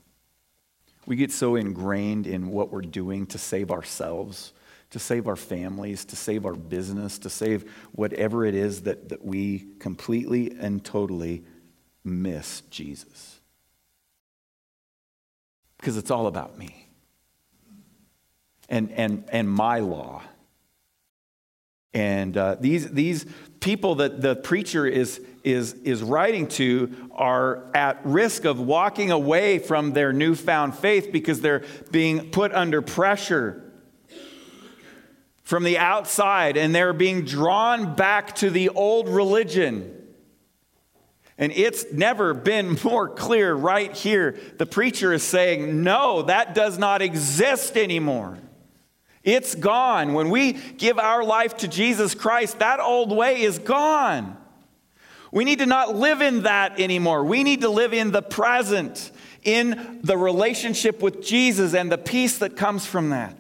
We 1.07 1.17
get 1.17 1.33
so 1.33 1.57
ingrained 1.57 2.27
in 2.27 2.49
what 2.49 2.71
we're 2.71 2.81
doing 2.81 3.27
to 3.27 3.39
save 3.39 3.71
ourselves, 3.71 4.53
to 4.91 4.99
save 4.99 5.27
our 5.27 5.37
families, 5.37 6.05
to 6.07 6.17
save 6.17 6.47
our 6.47 6.55
business, 6.55 7.19
to 7.21 7.31
save 7.31 7.69
whatever 7.93 8.45
it 8.45 8.55
is 8.55 8.83
that, 8.83 9.09
that 9.09 9.25
we 9.25 9.67
completely 9.81 10.55
and 10.61 10.85
totally 10.85 11.45
miss 12.05 12.61
Jesus. 12.71 13.41
Because 15.79 15.97
it's 15.97 16.13
all 16.13 16.29
about 16.29 16.57
me 16.57 16.89
and, 18.69 18.93
and, 18.93 19.25
and 19.31 19.51
my 19.51 19.81
law. 19.81 20.23
And 21.95 22.37
uh, 22.37 22.57
these, 22.59 22.91
these 22.91 23.27
people 23.61 23.97
that 23.97 24.21
the 24.21 24.35
preacher 24.35 24.87
is, 24.87 25.21
is, 25.45 25.75
is 25.75 26.03
writing 26.03 26.49
to 26.49 27.11
are 27.13 27.67
at 27.75 28.05
risk 28.05 28.45
of 28.45 28.59
walking 28.59 29.11
away 29.11 29.59
from 29.59 29.93
their 29.93 30.13
newfound 30.13 30.75
faith 30.75 31.11
because 31.13 31.41
they're 31.41 31.65
being 31.91 32.31
put 32.31 32.53
under 32.53 32.81
pressure 32.81 33.73
from 35.43 35.65
the 35.65 35.77
outside 35.77 36.57
and 36.57 36.75
they're 36.75 36.95
being 36.95 37.25
drawn 37.25 37.95
back 37.95 38.35
to 38.37 38.49
the 38.49 38.71
old 38.71 39.09
religion. 39.09 39.99
And 41.37 41.53
it's 41.53 41.93
never 41.93 42.33
been 42.33 42.79
more 42.85 43.09
clear 43.09 43.53
right 43.55 43.95
here. 43.95 44.39
The 44.57 44.67
preacher 44.67 45.13
is 45.13 45.23
saying, 45.23 45.83
no, 45.83 46.23
that 46.23 46.55
does 46.55 46.79
not 46.79 47.03
exist 47.03 47.77
anymore. 47.77 48.39
It's 49.25 49.55
gone. 49.55 50.15
When 50.15 50.31
we 50.31 50.53
give 50.53 50.99
our 50.99 51.23
life 51.23 51.59
to 51.59 51.69
Jesus 51.69 52.15
Christ, 52.15 52.59
that 52.59 52.81
old 52.81 53.17
way 53.17 53.43
is 53.43 53.59
gone. 53.59 54.37
We 55.31 55.45
need 55.45 55.61
to 55.61 55.67
not 55.67 55.95
live 55.95 56.21
in 56.21 56.43
that 56.43 56.79
anymore. 56.79 57.25
We 57.25 57.43
need 57.43 57.63
to 57.63 57.71
live 57.71 57.95
in 57.95 58.11
the 58.11 58.21
present, 58.21 59.11
in 59.45 60.01
the 60.03 60.19
relationship 60.19 61.03
with 61.03 61.25
Jesus 61.25 61.75
and 61.75 61.91
the 61.91 61.99
peace 61.99 62.39
that 62.39 62.57
comes 62.57 62.85
from 62.85 63.11
that. 63.11 63.37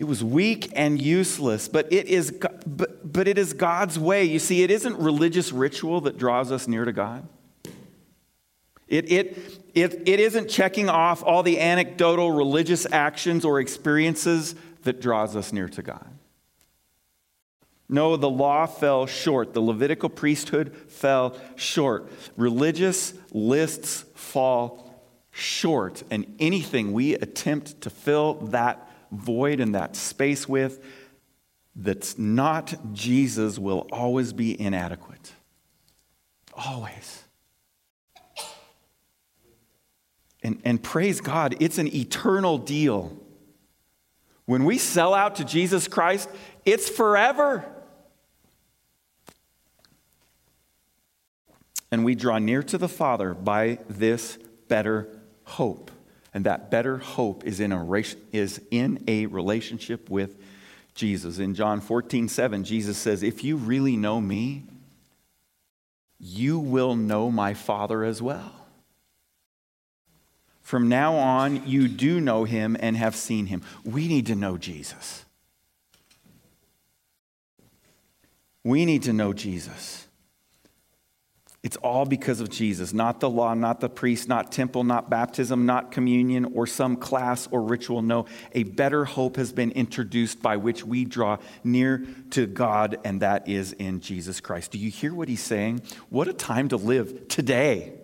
It 0.00 0.04
was 0.04 0.24
weak 0.24 0.72
and 0.74 1.00
useless, 1.00 1.68
but 1.68 1.92
it, 1.92 2.06
is, 2.06 2.32
but, 2.66 3.12
but 3.12 3.28
it 3.28 3.36
is 3.36 3.52
God's 3.52 3.98
way. 3.98 4.24
You 4.24 4.38
see, 4.38 4.62
it 4.62 4.70
isn't 4.70 4.98
religious 4.98 5.52
ritual 5.52 6.00
that 6.00 6.16
draws 6.16 6.50
us 6.50 6.66
near 6.66 6.86
to 6.86 6.92
God. 6.92 7.28
It, 8.88 9.12
it, 9.12 9.59
it, 9.74 10.08
it 10.08 10.20
isn't 10.20 10.48
checking 10.48 10.88
off 10.88 11.22
all 11.22 11.42
the 11.42 11.60
anecdotal 11.60 12.30
religious 12.32 12.86
actions 12.90 13.44
or 13.44 13.60
experiences 13.60 14.54
that 14.82 15.00
draws 15.00 15.36
us 15.36 15.52
near 15.52 15.68
to 15.68 15.82
God. 15.82 16.06
No, 17.88 18.16
the 18.16 18.30
law 18.30 18.66
fell 18.66 19.06
short. 19.06 19.52
The 19.52 19.60
Levitical 19.60 20.08
priesthood 20.08 20.76
fell 20.88 21.36
short. 21.56 22.08
Religious 22.36 23.14
lists 23.32 24.04
fall 24.14 25.04
short. 25.32 26.04
And 26.10 26.36
anything 26.38 26.92
we 26.92 27.14
attempt 27.14 27.80
to 27.80 27.90
fill 27.90 28.34
that 28.34 28.88
void 29.10 29.58
and 29.58 29.74
that 29.74 29.96
space 29.96 30.48
with 30.48 30.82
that's 31.74 32.16
not 32.16 32.92
Jesus 32.92 33.58
will 33.58 33.88
always 33.90 34.32
be 34.32 34.60
inadequate. 34.60 35.32
Always. 36.54 37.24
And, 40.42 40.60
and 40.64 40.82
praise 40.82 41.20
God, 41.20 41.56
it's 41.60 41.78
an 41.78 41.94
eternal 41.94 42.58
deal. 42.58 43.16
When 44.46 44.64
we 44.64 44.78
sell 44.78 45.14
out 45.14 45.36
to 45.36 45.44
Jesus 45.44 45.86
Christ, 45.86 46.28
it's 46.64 46.88
forever. 46.88 47.64
And 51.90 52.04
we 52.04 52.14
draw 52.14 52.38
near 52.38 52.62
to 52.64 52.78
the 52.78 52.88
Father 52.88 53.34
by 53.34 53.78
this 53.88 54.38
better 54.68 55.08
hope. 55.44 55.90
And 56.32 56.46
that 56.46 56.70
better 56.70 56.98
hope 56.98 57.44
is 57.44 57.60
in 57.60 57.72
a, 57.72 58.02
is 58.32 58.60
in 58.70 59.04
a 59.08 59.26
relationship 59.26 60.08
with 60.08 60.36
Jesus. 60.94 61.38
In 61.38 61.54
John 61.54 61.80
14, 61.80 62.28
7, 62.28 62.64
Jesus 62.64 62.96
says, 62.96 63.22
If 63.22 63.42
you 63.42 63.56
really 63.56 63.96
know 63.96 64.20
me, 64.20 64.64
you 66.18 66.58
will 66.58 66.94
know 66.94 67.30
my 67.30 67.54
Father 67.54 68.04
as 68.04 68.22
well. 68.22 68.59
From 70.70 70.88
now 70.88 71.16
on, 71.16 71.66
you 71.66 71.88
do 71.88 72.20
know 72.20 72.44
him 72.44 72.76
and 72.78 72.96
have 72.96 73.16
seen 73.16 73.46
him. 73.46 73.60
We 73.84 74.06
need 74.06 74.26
to 74.26 74.36
know 74.36 74.56
Jesus. 74.56 75.24
We 78.62 78.84
need 78.84 79.02
to 79.02 79.12
know 79.12 79.32
Jesus. 79.32 80.06
It's 81.64 81.76
all 81.78 82.06
because 82.06 82.40
of 82.40 82.50
Jesus, 82.50 82.92
not 82.92 83.18
the 83.18 83.28
law, 83.28 83.52
not 83.54 83.80
the 83.80 83.88
priest, 83.88 84.28
not 84.28 84.52
temple, 84.52 84.84
not 84.84 85.10
baptism, 85.10 85.66
not 85.66 85.90
communion, 85.90 86.52
or 86.54 86.68
some 86.68 86.94
class 86.94 87.48
or 87.50 87.62
ritual. 87.62 88.00
No, 88.00 88.26
a 88.52 88.62
better 88.62 89.04
hope 89.04 89.38
has 89.38 89.52
been 89.52 89.72
introduced 89.72 90.40
by 90.40 90.56
which 90.56 90.84
we 90.84 91.04
draw 91.04 91.38
near 91.64 92.06
to 92.30 92.46
God, 92.46 92.96
and 93.02 93.22
that 93.22 93.48
is 93.48 93.72
in 93.72 93.98
Jesus 93.98 94.40
Christ. 94.40 94.70
Do 94.70 94.78
you 94.78 94.92
hear 94.92 95.14
what 95.14 95.28
he's 95.28 95.42
saying? 95.42 95.82
What 96.10 96.28
a 96.28 96.32
time 96.32 96.68
to 96.68 96.76
live 96.76 97.26
today. 97.26 97.99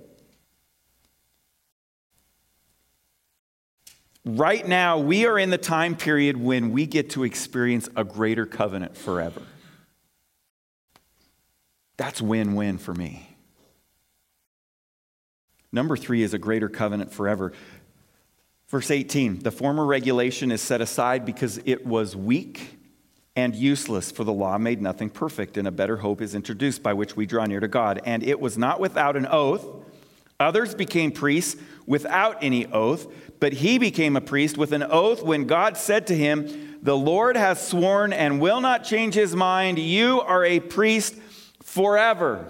Right 4.26 4.66
now, 4.66 4.98
we 4.98 5.24
are 5.24 5.38
in 5.38 5.50
the 5.50 5.58
time 5.58 5.94
period 5.94 6.36
when 6.36 6.72
we 6.72 6.84
get 6.84 7.10
to 7.10 7.22
experience 7.22 7.88
a 7.94 8.02
greater 8.02 8.44
covenant 8.44 8.96
forever. 8.96 9.40
That's 11.96 12.20
win 12.20 12.56
win 12.56 12.78
for 12.78 12.92
me. 12.92 13.36
Number 15.70 15.96
three 15.96 16.24
is 16.24 16.34
a 16.34 16.38
greater 16.38 16.68
covenant 16.68 17.12
forever. 17.12 17.52
Verse 18.68 18.90
18 18.90 19.44
the 19.44 19.52
former 19.52 19.86
regulation 19.86 20.50
is 20.50 20.60
set 20.60 20.80
aside 20.80 21.24
because 21.24 21.60
it 21.64 21.86
was 21.86 22.16
weak 22.16 22.80
and 23.36 23.54
useless, 23.54 24.10
for 24.10 24.24
the 24.24 24.32
law 24.32 24.58
made 24.58 24.82
nothing 24.82 25.08
perfect, 25.08 25.56
and 25.56 25.68
a 25.68 25.70
better 25.70 25.98
hope 25.98 26.20
is 26.20 26.34
introduced 26.34 26.82
by 26.82 26.94
which 26.94 27.14
we 27.14 27.26
draw 27.26 27.46
near 27.46 27.60
to 27.60 27.68
God. 27.68 28.00
And 28.04 28.24
it 28.24 28.40
was 28.40 28.58
not 28.58 28.80
without 28.80 29.14
an 29.14 29.26
oath. 29.30 29.64
Others 30.40 30.74
became 30.74 31.12
priests 31.12 31.60
without 31.86 32.42
any 32.42 32.66
oath, 32.66 33.06
but 33.40 33.54
he 33.54 33.78
became 33.78 34.16
a 34.16 34.20
priest 34.20 34.56
with 34.56 34.72
an 34.72 34.82
oath 34.82 35.22
when 35.22 35.46
God 35.46 35.76
said 35.76 36.06
to 36.08 36.16
him, 36.16 36.78
The 36.82 36.96
Lord 36.96 37.36
has 37.36 37.66
sworn 37.66 38.12
and 38.12 38.40
will 38.40 38.60
not 38.60 38.84
change 38.84 39.14
his 39.14 39.36
mind. 39.36 39.78
You 39.78 40.20
are 40.20 40.44
a 40.44 40.60
priest 40.60 41.14
forever. 41.62 42.48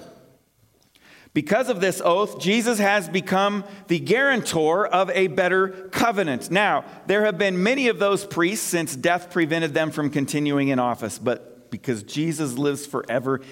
Because 1.36 1.68
of 1.68 1.82
this 1.82 2.00
oath, 2.02 2.40
Jesus 2.40 2.78
has 2.78 3.10
become 3.10 3.64
the 3.88 3.98
guarantor 3.98 4.86
of 4.86 5.10
a 5.10 5.26
better 5.26 5.68
covenant. 5.90 6.50
Now, 6.50 6.86
there 7.06 7.26
have 7.26 7.36
been 7.36 7.62
many 7.62 7.88
of 7.88 7.98
those 7.98 8.24
priests 8.24 8.64
since 8.64 8.96
death 8.96 9.30
prevented 9.30 9.74
them 9.74 9.90
from 9.90 10.08
continuing 10.08 10.68
in 10.68 10.78
office, 10.78 11.18
but 11.18 11.70
because 11.70 12.02
Jesus 12.04 12.56
lives 12.56 12.86
forever, 12.86 13.42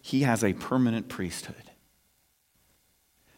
he 0.00 0.22
has 0.22 0.42
a 0.42 0.54
permanent 0.54 1.10
priesthood. 1.10 1.63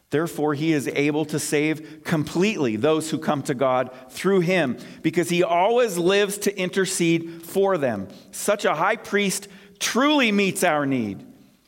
Therefore, 0.09 0.53
he 0.53 0.71
is 0.71 0.87
able 0.87 1.25
to 1.25 1.37
save 1.37 2.01
completely 2.05 2.77
those 2.77 3.11
who 3.11 3.17
come 3.17 3.41
to 3.43 3.53
God 3.53 3.91
through 4.09 4.39
him, 4.39 4.77
because 5.01 5.29
he 5.29 5.43
always 5.43 5.97
lives 5.97 6.37
to 6.39 6.57
intercede 6.57 7.43
for 7.43 7.77
them. 7.77 8.07
Such 8.31 8.63
a 8.63 8.75
high 8.75 8.95
priest 8.95 9.49
truly 9.79 10.31
meets 10.31 10.63
our 10.63 10.85
need. 10.85 11.25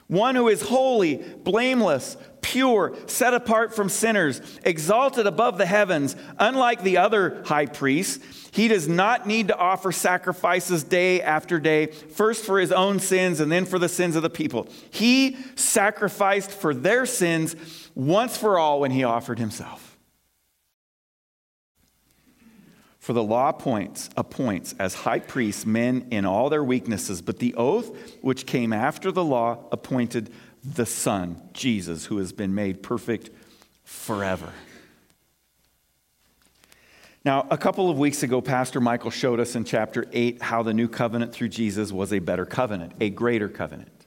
One 0.07 0.33
who 0.35 0.47
is 0.47 0.63
holy, 0.63 1.17
blameless, 1.17 2.17
pure, 2.41 2.95
set 3.05 3.35
apart 3.35 3.75
from 3.75 3.89
sinners, 3.89 4.41
exalted 4.63 5.27
above 5.27 5.59
the 5.59 5.67
heavens. 5.67 6.15
Unlike 6.39 6.81
the 6.81 6.97
other 6.97 7.43
high 7.45 7.67
priests, 7.67 8.49
he 8.51 8.67
does 8.67 8.87
not 8.87 9.27
need 9.27 9.49
to 9.49 9.57
offer 9.57 9.91
sacrifices 9.91 10.83
day 10.83 11.21
after 11.21 11.59
day, 11.59 11.87
first 11.87 12.43
for 12.43 12.59
his 12.59 12.71
own 12.71 12.99
sins 12.99 13.39
and 13.39 13.51
then 13.51 13.65
for 13.65 13.77
the 13.77 13.89
sins 13.89 14.15
of 14.15 14.23
the 14.23 14.31
people. 14.31 14.67
He 14.89 15.37
sacrificed 15.55 16.49
for 16.49 16.73
their 16.73 17.05
sins 17.05 17.55
once 17.99 18.37
for 18.37 18.57
all 18.57 18.79
when 18.79 18.91
he 18.91 19.03
offered 19.03 19.39
himself. 19.39 19.97
For 22.99 23.11
the 23.11 23.23
law 23.23 23.49
appoints, 23.49 24.09
appoints 24.15 24.73
as 24.79 24.93
high 24.93 25.19
priests 25.19 25.65
men 25.65 26.07
in 26.09 26.25
all 26.25 26.49
their 26.49 26.63
weaknesses, 26.63 27.21
but 27.21 27.39
the 27.39 27.53
oath 27.55 27.91
which 28.21 28.45
came 28.45 28.71
after 28.71 29.11
the 29.11 29.23
law 29.23 29.65
appointed 29.71 30.31
the 30.63 30.85
Son, 30.85 31.41
Jesus, 31.53 32.05
who 32.05 32.19
has 32.19 32.31
been 32.31 32.55
made 32.55 32.83
perfect 32.83 33.31
forever. 33.83 34.53
Now, 37.25 37.47
a 37.49 37.57
couple 37.57 37.89
of 37.89 37.97
weeks 37.97 38.23
ago, 38.23 38.39
Pastor 38.39 38.79
Michael 38.79 39.11
showed 39.11 39.41
us 39.41 39.55
in 39.55 39.65
chapter 39.65 40.05
8 40.13 40.41
how 40.41 40.63
the 40.63 40.73
new 40.73 40.87
covenant 40.87 41.33
through 41.33 41.49
Jesus 41.49 41.91
was 41.91 42.13
a 42.13 42.19
better 42.19 42.45
covenant, 42.45 42.93
a 43.01 43.09
greater 43.09 43.49
covenant. 43.49 43.98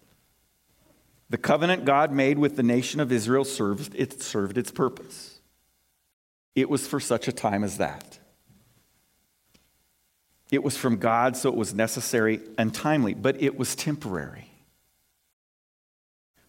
The 1.32 1.38
covenant 1.38 1.86
God 1.86 2.12
made 2.12 2.38
with 2.38 2.56
the 2.56 2.62
nation 2.62 3.00
of 3.00 3.10
Israel 3.10 3.46
served, 3.46 3.94
it 3.94 4.20
served 4.20 4.58
its 4.58 4.70
purpose. 4.70 5.40
It 6.54 6.68
was 6.68 6.86
for 6.86 7.00
such 7.00 7.26
a 7.26 7.32
time 7.32 7.64
as 7.64 7.78
that. 7.78 8.18
It 10.50 10.62
was 10.62 10.76
from 10.76 10.98
God, 10.98 11.34
so 11.38 11.48
it 11.48 11.54
was 11.54 11.72
necessary 11.72 12.40
and 12.58 12.74
timely, 12.74 13.14
but 13.14 13.40
it 13.40 13.56
was 13.56 13.74
temporary. 13.74 14.50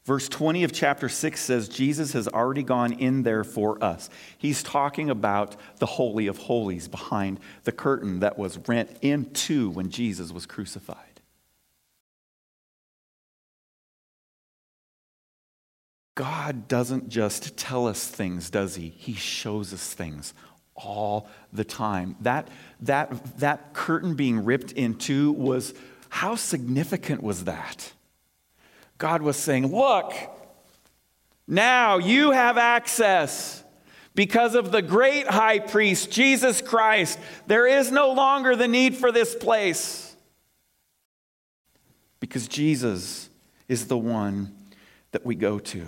Verse 0.04 0.28
20 0.28 0.66
of 0.66 0.74
chapter 0.74 1.08
6 1.08 1.40
says 1.40 1.70
Jesus 1.70 2.12
has 2.12 2.28
already 2.28 2.64
gone 2.64 2.92
in 2.92 3.24
there 3.24 3.46
for 3.46 3.82
us. 3.82 4.10
He's 4.38 4.62
talking 4.62 5.10
about 5.10 5.56
the 5.78 5.86
Holy 5.86 6.28
of 6.28 6.38
Holies 6.40 6.90
behind 6.90 7.40
the 7.64 7.72
curtain 7.72 8.20
that 8.20 8.38
was 8.38 8.58
rent 8.68 8.98
in 9.02 9.32
two 9.32 9.70
when 9.70 9.92
Jesus 9.92 10.34
was 10.34 10.46
crucified. 10.46 11.13
God 16.16 16.68
doesn't 16.68 17.10
just 17.10 17.58
tell 17.58 17.88
us 17.88 18.06
things, 18.08 18.50
does 18.50 18.76
he? 18.76 18.90
He 18.90 19.14
shows 19.14 19.74
us 19.74 19.94
things 19.94 20.34
all 20.76 21.30
the 21.52 21.64
time. 21.64 22.16
That, 22.22 22.48
that, 22.82 23.40
that 23.40 23.74
curtain 23.74 24.16
being 24.16 24.46
ripped 24.46 24.72
in 24.74 24.96
two 24.96 25.32
was, 25.32 25.74
how 26.10 26.36
significant 26.36 27.24
was 27.24 27.46
that? 27.46 27.94
God 28.98 29.22
was 29.22 29.38
saying, 29.38 29.68
Look, 29.76 30.14
now 31.48 31.98
you 31.98 32.32
have 32.32 32.58
access. 32.58 33.62
Because 34.16 34.54
of 34.54 34.72
the 34.72 34.84
great 34.84 35.26
high 35.26 35.58
priest, 35.58 36.12
Jesus 36.12 36.62
Christ, 36.62 37.18
there 37.48 37.66
is 37.66 37.92
no 37.92 38.12
longer 38.12 38.56
the 38.56 38.68
need 38.68 38.96
for 38.96 39.12
this 39.12 39.34
place. 39.34 40.16
Because 42.20 42.48
Jesus 42.48 43.28
is 43.68 43.88
the 43.88 43.98
one 43.98 44.56
that 45.14 45.26
we 45.26 45.36
go 45.36 45.60
to. 45.60 45.86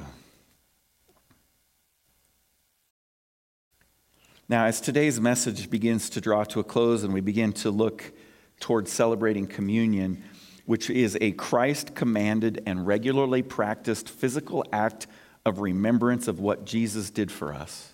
Now, 4.47 4.65
as 4.65 4.79
today's 4.79 5.19
message 5.19 5.69
begins 5.71 6.11
to 6.11 6.21
draw 6.21 6.43
to 6.45 6.59
a 6.59 6.63
close 6.63 7.03
and 7.03 7.11
we 7.11 7.21
begin 7.21 7.51
to 7.53 7.71
look 7.71 8.13
towards 8.59 8.91
celebrating 8.91 9.47
communion, 9.47 10.23
which 10.67 10.91
is 10.91 11.17
a 11.19 11.31
Christ 11.31 11.95
commanded 11.95 12.61
and 12.67 12.85
regularly 12.85 13.41
practiced 13.41 14.07
physical 14.07 14.63
act 14.71 15.07
of 15.43 15.59
remembrance 15.59 16.27
of 16.27 16.39
what 16.39 16.65
Jesus 16.65 17.09
did 17.09 17.31
for 17.31 17.51
us, 17.51 17.93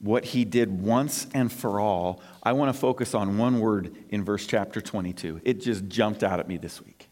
what 0.00 0.24
he 0.24 0.44
did 0.44 0.82
once 0.82 1.28
and 1.32 1.52
for 1.52 1.78
all, 1.78 2.20
I 2.42 2.52
want 2.52 2.74
to 2.74 2.78
focus 2.78 3.14
on 3.14 3.38
one 3.38 3.60
word 3.60 3.94
in 4.10 4.24
verse 4.24 4.44
chapter 4.44 4.80
22. 4.80 5.40
It 5.44 5.60
just 5.60 5.86
jumped 5.86 6.24
out 6.24 6.40
at 6.40 6.48
me 6.48 6.56
this 6.56 6.84
week. 6.84 7.08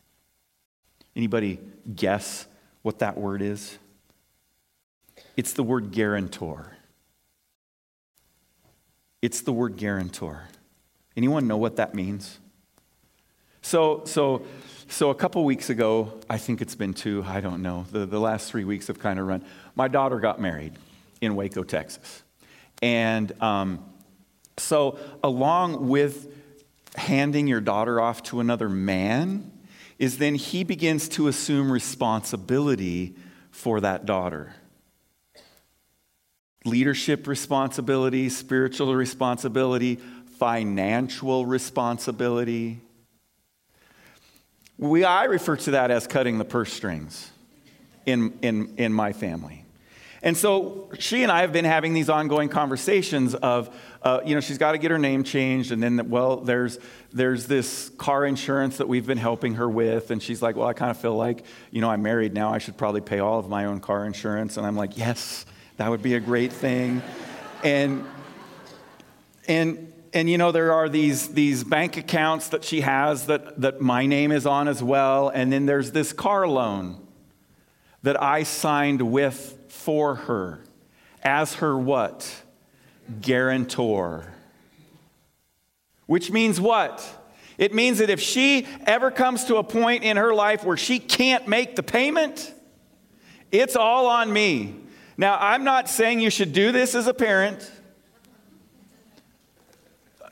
Anybody 1.17 1.61
guess 1.95 2.47
what 2.83 2.99
that 2.99 3.17
word 3.17 3.43
is? 3.43 3.79
It's 5.37 5.53
the 5.53 5.63
word 5.63 5.93
guarantor. 5.93 6.77
It's 9.23 9.41
the 9.41 9.53
word 9.53 9.77
guarantor. 9.77 10.49
Anyone 11.17 11.47
know 11.47 11.57
what 11.57 11.77
that 11.77 11.95
means? 11.95 12.39
So, 13.63 14.03
so, 14.05 14.45
so 14.89 15.11
a 15.11 15.15
couple 15.15 15.43
weeks 15.45 15.71
ago, 15.71 16.21
I 16.29 16.37
think 16.37 16.61
it's 16.61 16.75
been 16.75 16.93
two, 16.93 17.25
I 17.27 17.41
don't 17.41 17.63
know, 17.63 17.87
the, 17.91 18.05
the 18.05 18.21
last 18.21 18.51
three 18.51 18.65
weeks 18.65 18.89
have 18.89 18.99
kind 18.99 19.19
of 19.19 19.27
run. 19.27 19.43
My 19.75 19.89
daughter 19.89 20.21
got 20.21 20.41
married 20.41 20.75
in 21.23 21.35
Waco, 21.35 21.63
Texas. 21.63 22.23
And 22.83 23.33
um, 23.41 23.83
so, 24.59 24.99
along 25.23 25.89
with 25.89 26.31
handing 26.97 27.47
your 27.47 27.61
daughter 27.61 28.01
off 28.01 28.23
to 28.25 28.41
another 28.41 28.69
man, 28.69 29.51
is 29.99 30.19
then 30.19 30.35
he 30.35 30.65
begins 30.65 31.09
to 31.11 31.29
assume 31.29 31.71
responsibility 31.71 33.15
for 33.51 33.81
that 33.81 34.07
daughter 34.07 34.55
leadership 36.65 37.27
responsibility, 37.27 38.29
spiritual 38.29 38.95
responsibility, 38.95 39.97
financial 40.39 41.47
responsibility. 41.47 42.81
We, 44.79 45.05
I 45.05 45.25
refer 45.25 45.57
to 45.57 45.73
that 45.73 45.91
as 45.91 46.07
cutting 46.07 46.39
the 46.39 46.45
purse 46.45 46.73
strings 46.73 47.31
in, 48.07 48.37
in, 48.43 48.75
in 48.77 48.93
my 48.93 49.13
family. 49.13 49.64
And 50.25 50.35
so 50.35 50.89
she 50.99 51.23
and 51.23 51.31
I 51.31 51.43
have 51.43 51.53
been 51.53 51.67
having 51.67 51.93
these 51.93 52.09
ongoing 52.09 52.49
conversations 52.49 53.35
of, 53.35 53.69
uh, 54.03 54.21
you 54.25 54.35
know, 54.35 54.41
she's 54.41 54.57
got 54.57 54.73
to 54.73 54.79
get 54.79 54.91
her 54.91 54.99
name 54.99 55.23
changed. 55.23 55.71
And 55.71 55.83
then, 55.83 56.09
well, 56.09 56.39
there's, 56.39 56.79
there's 57.13 57.47
this 57.47 57.91
car 57.99 58.25
insurance 58.25 58.79
that 58.79 58.89
we've 58.89 59.07
been 59.07 59.19
helping 59.19 59.57
her 59.57 59.69
with. 59.69 60.11
And 60.11 60.23
she's 60.23 60.41
like, 60.41 60.57
well, 60.57 60.67
I 60.67 60.73
kind 60.73 60.91
of 60.91 60.97
feel 60.97 61.15
like, 61.15 61.45
you 61.71 61.83
know, 61.83 61.91
I'm 61.91 62.03
married 62.03 62.33
now. 62.33 62.55
I 62.55 62.57
should 62.57 62.79
probably 62.79 63.03
pay 63.03 63.19
all 63.19 63.39
of 63.39 63.51
my 63.51 63.67
own 63.67 63.81
car 63.81 64.07
insurance. 64.07 64.57
And 64.57 64.67
I'm 64.67 64.77
like, 64.77 64.97
yes, 64.97 65.45
that 65.77 65.91
would 65.91 66.03
be 66.03 66.15
a 66.15 66.21
great 66.21 66.55
thing. 66.55 67.03
And, 67.63 68.03
and, 69.47 69.93
and 70.15 70.31
you 70.31 70.39
know, 70.39 70.53
there 70.53 70.73
are 70.73 70.89
these, 70.89 71.35
these 71.35 71.65
bank 71.65 71.99
accounts 71.99 72.49
that 72.49 72.65
she 72.65 72.81
has 72.81 73.27
that, 73.27 73.61
that 73.61 73.83
my 73.83 74.07
name 74.07 74.33
is 74.33 74.47
on 74.47 74.69
as 74.69 74.83
well. 74.83 75.29
And 75.29 75.53
then 75.53 75.67
there's 75.67 75.93
this 75.93 76.15
car 76.15 76.49
loan 76.49 77.07
that 78.05 78.23
I 78.23 78.45
signed 78.45 79.03
with 79.03 79.59
for 79.75 80.15
her 80.15 80.61
as 81.23 81.55
her 81.55 81.77
what? 81.77 82.43
Guarantor. 83.21 84.33
Which 86.07 86.31
means 86.31 86.61
what? 86.61 87.07
It 87.59 87.75
means 87.75 87.99
that 87.99 88.11
if 88.11 88.21
she 88.21 88.67
ever 88.87 89.11
comes 89.11 89.45
to 89.45 89.57
a 89.57 89.65
point 89.65 90.05
in 90.05 90.17
her 90.17 90.35
life 90.35 90.65
where 90.65 90.77
she 90.77 90.99
can't 90.99 91.47
make 91.49 91.77
the 91.77 91.83
payment, 91.83 92.53
it's 93.53 93.77
all 93.77 94.07
on 94.07 94.33
me. 94.33 94.77
Now, 95.17 95.39
I'm 95.39 95.65
not 95.65 95.89
saying 95.89 96.21
you 96.21 96.31
should 96.31 96.53
do 96.53 96.73
this 96.73 96.95
as 96.95 97.07
a 97.07 97.15
parent. 97.15 97.71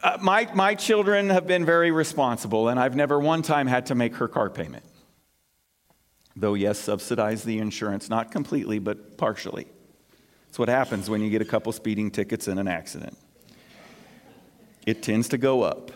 Uh, 0.02 0.18
my, 0.20 0.48
my 0.55 0.74
children 0.74 1.31
have 1.31 1.46
been 1.46 1.64
very 1.64 1.90
responsible, 1.90 2.68
and 2.68 2.81
I've 2.81 2.96
never 2.96 3.20
one 3.20 3.42
time 3.42 3.66
had 3.66 3.87
to 3.87 3.94
make 3.94 4.16
her 4.16 4.26
car 4.26 4.50
payment. 4.50 4.85
Though, 6.35 6.55
yes, 6.55 6.79
subsidize 6.79 7.45
the 7.45 7.59
insurance, 7.59 8.09
not 8.09 8.31
completely, 8.31 8.79
but 8.79 9.16
partially. 9.18 9.66
It's 10.49 10.59
what 10.59 10.68
happens 10.68 11.09
when 11.09 11.21
you 11.23 11.31
get 11.31 11.42
a 11.42 11.47
couple 11.47 11.73
speeding 11.73 12.11
tickets 12.11 12.49
in 12.49 12.59
an 12.59 12.68
accident. 12.68 13.16
It 14.87 15.03
tends 15.03 15.29
to 15.29 15.38
go 15.38 15.62
up. 15.62 15.90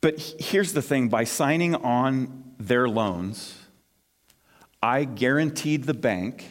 But 0.00 0.20
here's 0.38 0.72
the 0.72 0.82
thing 0.82 1.08
by 1.08 1.24
signing 1.24 1.74
on 1.74 2.54
their 2.58 2.88
loans, 2.88 3.58
I 4.82 5.04
guaranteed 5.04 5.84
the 5.84 5.94
bank 5.94 6.44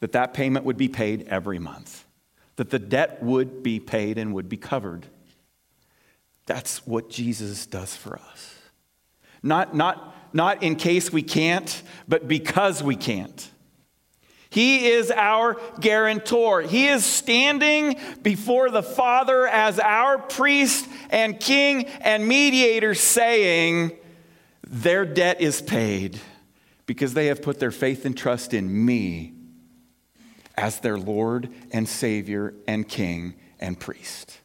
that 0.00 0.12
that 0.12 0.34
payment 0.34 0.64
would 0.64 0.76
be 0.76 0.88
paid 0.88 1.26
every 1.28 1.58
month 1.58 2.04
that 2.56 2.70
the 2.70 2.78
debt 2.78 3.22
would 3.22 3.62
be 3.62 3.80
paid 3.80 4.18
and 4.18 4.34
would 4.34 4.48
be 4.48 4.56
covered. 4.56 5.06
That's 6.46 6.86
what 6.86 7.08
Jesus 7.08 7.66
does 7.66 7.96
for 7.96 8.18
us. 8.18 8.51
Not, 9.42 9.74
not, 9.74 10.14
not 10.32 10.62
in 10.62 10.76
case 10.76 11.12
we 11.12 11.22
can't, 11.22 11.82
but 12.08 12.28
because 12.28 12.82
we 12.82 12.96
can't. 12.96 13.50
He 14.52 14.88
is 14.88 15.10
our 15.10 15.58
guarantor. 15.80 16.60
He 16.60 16.86
is 16.88 17.06
standing 17.06 17.96
before 18.20 18.68
the 18.68 18.82
Father 18.82 19.46
as 19.46 19.80
our 19.80 20.18
priest 20.18 20.86
and 21.08 21.40
king 21.40 21.86
and 22.02 22.28
mediator, 22.28 22.94
saying, 22.94 23.92
Their 24.68 25.06
debt 25.06 25.40
is 25.40 25.62
paid 25.62 26.20
because 26.84 27.14
they 27.14 27.28
have 27.28 27.40
put 27.40 27.60
their 27.60 27.70
faith 27.70 28.04
and 28.04 28.14
trust 28.14 28.52
in 28.52 28.84
me 28.84 29.32
as 30.54 30.80
their 30.80 30.98
Lord 30.98 31.48
and 31.70 31.88
Savior 31.88 32.52
and 32.68 32.86
King 32.86 33.32
and 33.58 33.80
priest. 33.80 34.41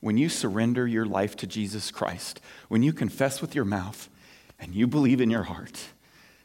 When 0.00 0.16
you 0.16 0.28
surrender 0.28 0.86
your 0.86 1.04
life 1.04 1.36
to 1.36 1.46
Jesus 1.46 1.90
Christ, 1.90 2.40
when 2.68 2.82
you 2.82 2.92
confess 2.92 3.40
with 3.40 3.54
your 3.54 3.66
mouth 3.66 4.08
and 4.58 4.74
you 4.74 4.86
believe 4.86 5.20
in 5.20 5.30
your 5.30 5.42
heart 5.42 5.78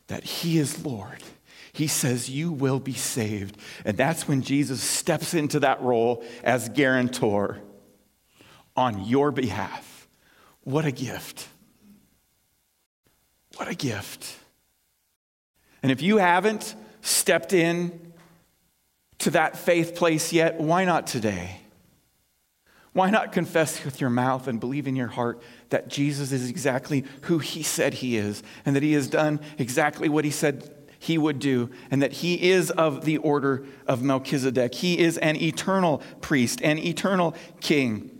that 0.07 0.23
He 0.23 0.57
is 0.57 0.85
Lord, 0.85 1.23
He 1.71 1.87
says 1.87 2.29
you 2.29 2.51
will 2.51 2.79
be 2.79 2.93
saved. 2.93 3.57
And 3.85 3.95
that's 3.97 4.27
when 4.27 4.41
Jesus 4.41 4.81
steps 4.81 5.33
into 5.33 5.61
that 5.61 5.81
role 5.81 6.23
as 6.43 6.69
guarantor 6.69 7.61
on 8.75 9.05
your 9.05 9.31
behalf. 9.31 10.07
What 10.63 10.85
a 10.85 10.91
gift! 10.91 11.47
What 13.55 13.69
a 13.69 13.75
gift. 13.75 14.35
And 15.81 15.91
if 15.91 16.01
you 16.01 16.17
haven't 16.17 16.75
stepped 17.01 17.53
in 17.53 18.13
to 19.19 19.29
that 19.31 19.57
faith 19.57 19.95
place 19.95 20.33
yet, 20.33 20.59
why 20.59 20.83
not 20.83 21.07
today? 21.07 21.61
Why 22.95 23.09
not 23.09 23.33
confess 23.33 23.83
with 23.83 23.99
your 23.99 24.09
mouth 24.09 24.47
and 24.47 24.57
believe 24.57 24.87
in 24.87 24.95
your 24.95 25.09
heart 25.09 25.41
that 25.67 25.89
Jesus 25.89 26.31
is 26.31 26.49
exactly 26.49 27.03
who 27.23 27.39
he 27.39 27.61
said 27.61 27.95
he 27.95 28.15
is, 28.15 28.41
and 28.65 28.73
that 28.73 28.83
he 28.83 28.93
has 28.93 29.09
done 29.09 29.41
exactly 29.57 30.07
what 30.07 30.23
he 30.23 30.31
said 30.31 30.73
he 30.97 31.17
would 31.17 31.39
do, 31.39 31.69
and 31.91 32.01
that 32.01 32.13
he 32.13 32.51
is 32.51 32.71
of 32.71 33.03
the 33.03 33.17
order 33.17 33.65
of 33.85 34.01
Melchizedek? 34.01 34.73
He 34.75 34.97
is 34.97 35.17
an 35.17 35.35
eternal 35.35 36.01
priest, 36.21 36.61
an 36.61 36.77
eternal 36.77 37.35
king. 37.59 38.17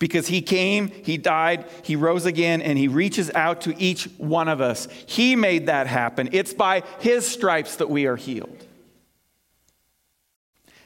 Because 0.00 0.26
he 0.26 0.42
came, 0.42 0.88
he 0.88 1.16
died, 1.16 1.66
he 1.84 1.94
rose 1.94 2.26
again, 2.26 2.60
and 2.60 2.76
he 2.76 2.88
reaches 2.88 3.30
out 3.32 3.60
to 3.60 3.80
each 3.80 4.06
one 4.18 4.48
of 4.48 4.60
us. 4.60 4.88
He 5.06 5.36
made 5.36 5.66
that 5.66 5.86
happen. 5.86 6.30
It's 6.32 6.52
by 6.52 6.82
his 6.98 7.24
stripes 7.24 7.76
that 7.76 7.90
we 7.90 8.06
are 8.06 8.16
healed. 8.16 8.66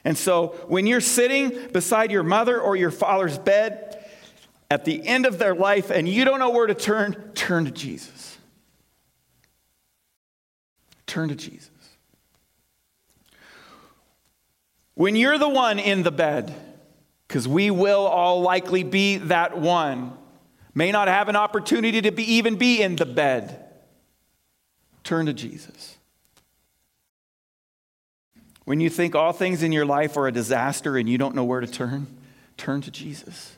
And 0.03 0.17
so 0.17 0.55
when 0.67 0.87
you're 0.87 1.01
sitting 1.01 1.69
beside 1.71 2.11
your 2.11 2.23
mother 2.23 2.59
or 2.59 2.75
your 2.75 2.91
father's 2.91 3.37
bed, 3.37 4.01
at 4.71 4.85
the 4.85 5.05
end 5.05 5.25
of 5.25 5.37
their 5.37 5.53
life 5.53 5.89
and 5.89 6.07
you 6.07 6.23
don't 6.23 6.39
know 6.39 6.49
where 6.49 6.65
to 6.65 6.73
turn, 6.73 7.31
turn 7.35 7.65
to 7.65 7.71
Jesus. 7.71 8.37
Turn 11.05 11.27
to 11.27 11.35
Jesus. 11.35 11.69
When 14.93 15.17
you're 15.17 15.37
the 15.37 15.49
one 15.49 15.77
in 15.77 16.03
the 16.03 16.11
bed, 16.11 16.55
because 17.27 17.49
we 17.49 17.69
will 17.69 18.07
all 18.07 18.41
likely 18.41 18.83
be 18.83 19.17
that 19.17 19.57
one, 19.57 20.17
may 20.73 20.91
not 20.91 21.09
have 21.09 21.27
an 21.27 21.35
opportunity 21.35 22.01
to 22.01 22.11
be, 22.11 22.35
even 22.35 22.55
be 22.55 22.81
in 22.81 22.95
the 22.95 23.05
bed, 23.05 23.65
turn 25.03 25.25
to 25.25 25.33
Jesus. 25.33 25.97
When 28.71 28.79
you 28.79 28.89
think 28.89 29.15
all 29.15 29.33
things 29.33 29.63
in 29.63 29.73
your 29.73 29.85
life 29.85 30.15
are 30.15 30.29
a 30.29 30.31
disaster 30.31 30.95
and 30.95 31.09
you 31.09 31.17
don't 31.17 31.35
know 31.35 31.43
where 31.43 31.59
to 31.59 31.67
turn, 31.67 32.07
turn 32.55 32.79
to 32.83 32.89
Jesus. 32.89 33.57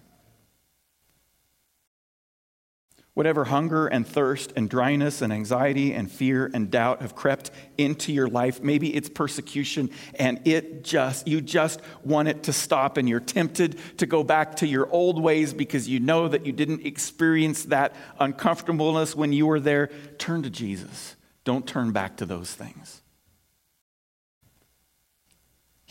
Whatever 3.13 3.43
hunger 3.43 3.85
and 3.85 4.07
thirst 4.07 4.53
and 4.55 4.67
dryness 4.67 5.21
and 5.21 5.31
anxiety 5.31 5.93
and 5.93 6.11
fear 6.11 6.49
and 6.51 6.71
doubt 6.71 7.03
have 7.03 7.13
crept 7.13 7.51
into 7.77 8.11
your 8.11 8.27
life, 8.27 8.63
maybe 8.63 8.95
it's 8.95 9.07
persecution 9.07 9.91
and 10.15 10.41
it 10.47 10.83
just, 10.83 11.27
you 11.27 11.41
just 11.41 11.79
want 12.03 12.27
it 12.27 12.41
to 12.41 12.51
stop 12.51 12.97
and 12.97 13.07
you're 13.07 13.19
tempted 13.19 13.77
to 13.99 14.07
go 14.07 14.23
back 14.23 14.55
to 14.55 14.67
your 14.67 14.89
old 14.89 15.21
ways 15.21 15.53
because 15.53 15.87
you 15.87 15.99
know 15.99 16.27
that 16.27 16.47
you 16.47 16.51
didn't 16.51 16.87
experience 16.87 17.65
that 17.65 17.93
uncomfortableness 18.19 19.15
when 19.15 19.31
you 19.31 19.45
were 19.45 19.59
there. 19.59 19.91
Turn 20.17 20.41
to 20.41 20.49
Jesus. 20.49 21.15
Don't 21.43 21.67
turn 21.67 21.91
back 21.91 22.17
to 22.17 22.25
those 22.25 22.51
things. 22.51 23.02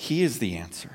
He 0.03 0.25
is 0.25 0.41
the 0.41 0.57
answer. 0.57 0.91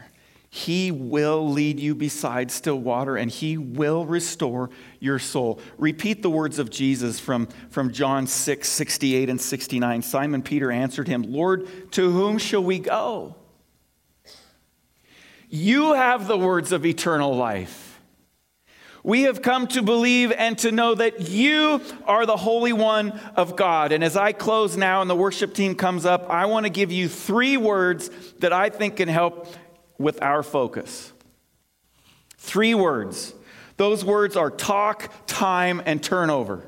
He 0.49 0.91
will 0.91 1.49
lead 1.49 1.79
you 1.79 1.95
beside 1.95 2.51
still 2.51 2.77
water 2.77 3.15
and 3.15 3.31
he 3.31 3.57
will 3.57 4.05
restore 4.05 4.69
your 4.99 5.17
soul. 5.17 5.61
Repeat 5.77 6.21
the 6.21 6.29
words 6.29 6.59
of 6.59 6.69
Jesus 6.69 7.17
from, 7.17 7.47
from 7.69 7.93
John 7.93 8.27
6, 8.27 8.67
68 8.67 9.29
and 9.29 9.39
69. 9.39 10.01
Simon 10.01 10.41
Peter 10.41 10.69
answered 10.69 11.07
him, 11.07 11.23
Lord, 11.23 11.89
to 11.93 12.11
whom 12.11 12.37
shall 12.37 12.61
we 12.61 12.79
go? 12.79 13.35
You 15.47 15.93
have 15.93 16.27
the 16.27 16.37
words 16.37 16.73
of 16.73 16.85
eternal 16.85 17.33
life. 17.33 17.86
We 19.07 19.21
have 19.21 19.41
come 19.41 19.67
to 19.67 19.81
believe 19.81 20.33
and 20.33 20.57
to 20.57 20.69
know 20.69 20.93
that 20.93 21.29
you 21.29 21.79
are 22.03 22.25
the 22.25 22.35
Holy 22.35 22.73
One 22.73 23.17
of 23.37 23.55
God. 23.55 23.93
And 23.93 24.03
as 24.03 24.17
I 24.17 24.33
close 24.33 24.75
now 24.75 24.99
and 24.99 25.09
the 25.09 25.15
worship 25.15 25.53
team 25.53 25.75
comes 25.75 26.05
up, 26.05 26.29
I 26.29 26.47
want 26.47 26.65
to 26.65 26.69
give 26.69 26.91
you 26.91 27.07
three 27.07 27.55
words 27.55 28.09
that 28.39 28.51
I 28.51 28.69
think 28.69 28.97
can 28.97 29.07
help 29.07 29.47
with 29.97 30.21
our 30.21 30.43
focus. 30.43 31.13
Three 32.37 32.75
words. 32.75 33.33
Those 33.77 34.03
words 34.03 34.35
are 34.35 34.51
talk, 34.51 35.09
time, 35.25 35.81
and 35.85 36.03
turnover. 36.03 36.65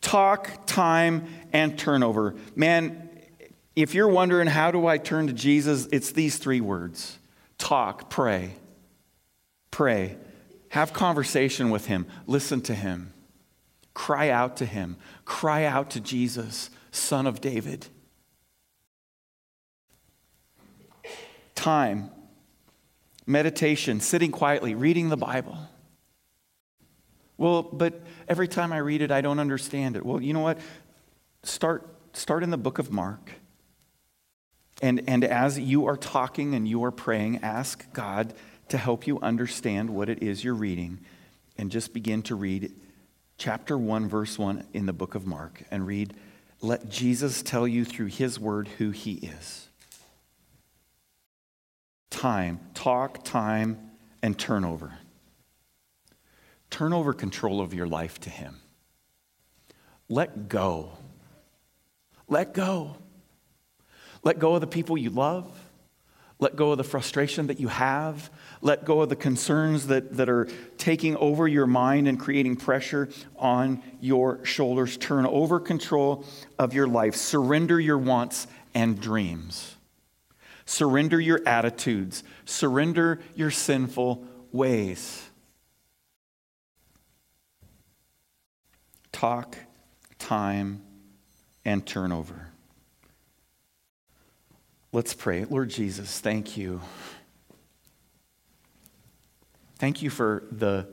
Talk, 0.00 0.66
time, 0.66 1.26
and 1.52 1.76
turnover. 1.76 2.36
Man, 2.54 3.10
if 3.74 3.92
you're 3.92 4.06
wondering 4.06 4.46
how 4.46 4.70
do 4.70 4.86
I 4.86 4.98
turn 4.98 5.26
to 5.26 5.32
Jesus, 5.32 5.88
it's 5.90 6.12
these 6.12 6.38
three 6.38 6.60
words 6.60 7.18
talk, 7.58 8.08
pray. 8.08 8.52
Pray. 9.72 10.16
Have 10.70 10.92
conversation 10.92 11.70
with 11.70 11.86
him. 11.86 12.06
Listen 12.26 12.60
to 12.62 12.74
him. 12.74 13.12
Cry 13.94 14.30
out 14.30 14.56
to 14.58 14.66
him. 14.66 14.96
Cry 15.24 15.64
out 15.64 15.90
to 15.90 16.00
Jesus, 16.00 16.70
Son 16.90 17.26
of 17.26 17.40
David. 17.40 17.86
time, 21.58 22.10
meditation, 23.26 24.00
sitting 24.00 24.30
quietly, 24.30 24.74
reading 24.74 25.08
the 25.08 25.16
Bible. 25.16 25.58
Well, 27.36 27.62
but 27.62 28.00
every 28.28 28.48
time 28.48 28.72
I 28.72 28.78
read 28.78 29.02
it, 29.02 29.10
I 29.10 29.20
don't 29.20 29.40
understand 29.40 29.96
it. 29.96 30.06
Well, 30.06 30.22
you 30.22 30.32
know 30.32 30.40
what? 30.40 30.58
Start, 31.42 31.86
start 32.12 32.42
in 32.42 32.50
the 32.50 32.56
book 32.56 32.78
of 32.78 32.92
Mark. 32.92 33.32
And, 34.80 35.02
and 35.08 35.24
as 35.24 35.58
you 35.58 35.86
are 35.86 35.96
talking 35.96 36.54
and 36.54 36.66
you 36.66 36.84
are 36.84 36.92
praying, 36.92 37.40
ask 37.42 37.92
God 37.92 38.34
to 38.70 38.78
help 38.78 39.06
you 39.06 39.18
understand 39.20 39.90
what 39.90 40.08
it 40.08 40.22
is 40.22 40.44
you're 40.44 40.54
reading. 40.54 40.98
And 41.56 41.70
just 41.70 41.92
begin 41.92 42.22
to 42.22 42.34
read 42.34 42.72
chapter 43.36 43.76
1, 43.76 44.08
verse 44.08 44.38
1 44.38 44.64
in 44.72 44.86
the 44.86 44.92
book 44.92 45.14
of 45.14 45.26
Mark. 45.26 45.62
And 45.70 45.86
read, 45.86 46.14
let 46.60 46.88
Jesus 46.88 47.42
tell 47.42 47.66
you 47.66 47.84
through 47.84 48.06
his 48.06 48.38
word 48.38 48.68
who 48.78 48.90
he 48.90 49.14
is 49.14 49.68
time, 52.10 52.58
talk, 52.74 53.22
time, 53.24 53.78
and 54.22 54.36
turnover. 54.36 54.94
Turn 56.70 56.92
over 56.92 57.12
control 57.12 57.60
of 57.60 57.72
your 57.72 57.86
life 57.86 58.20
to 58.20 58.30
Him. 58.30 58.56
Let 60.08 60.48
go. 60.48 60.90
Let 62.28 62.54
go. 62.54 62.96
Let 64.22 64.38
go 64.38 64.54
of 64.54 64.60
the 64.60 64.66
people 64.66 64.98
you 64.98 65.10
love. 65.10 65.58
Let 66.38 66.56
go 66.56 66.72
of 66.72 66.78
the 66.78 66.84
frustration 66.84 67.46
that 67.48 67.60
you 67.60 67.68
have. 67.68 68.30
Let 68.60 68.84
go 68.84 69.02
of 69.02 69.08
the 69.08 69.16
concerns 69.16 69.86
that, 69.86 70.16
that 70.16 70.28
are 70.28 70.48
taking 70.78 71.16
over 71.16 71.46
your 71.46 71.66
mind 71.66 72.08
and 72.08 72.18
creating 72.18 72.56
pressure 72.56 73.08
on 73.36 73.82
your 74.00 74.44
shoulders. 74.44 74.96
Turn 74.96 75.26
over 75.26 75.60
control 75.60 76.24
of 76.58 76.74
your 76.74 76.86
life. 76.86 77.14
Surrender 77.14 77.78
your 77.78 77.98
wants 77.98 78.46
and 78.74 79.00
dreams. 79.00 79.76
Surrender 80.66 81.20
your 81.20 81.40
attitudes. 81.46 82.24
Surrender 82.44 83.20
your 83.34 83.50
sinful 83.50 84.24
ways. 84.52 85.24
Talk, 89.12 89.56
time, 90.18 90.82
and 91.64 91.86
turnover. 91.86 92.48
Let's 94.92 95.14
pray. 95.14 95.44
Lord 95.44 95.70
Jesus, 95.70 96.18
thank 96.20 96.56
you. 96.56 96.80
Thank 99.78 100.02
you 100.02 100.10
for 100.10 100.44
the 100.50 100.88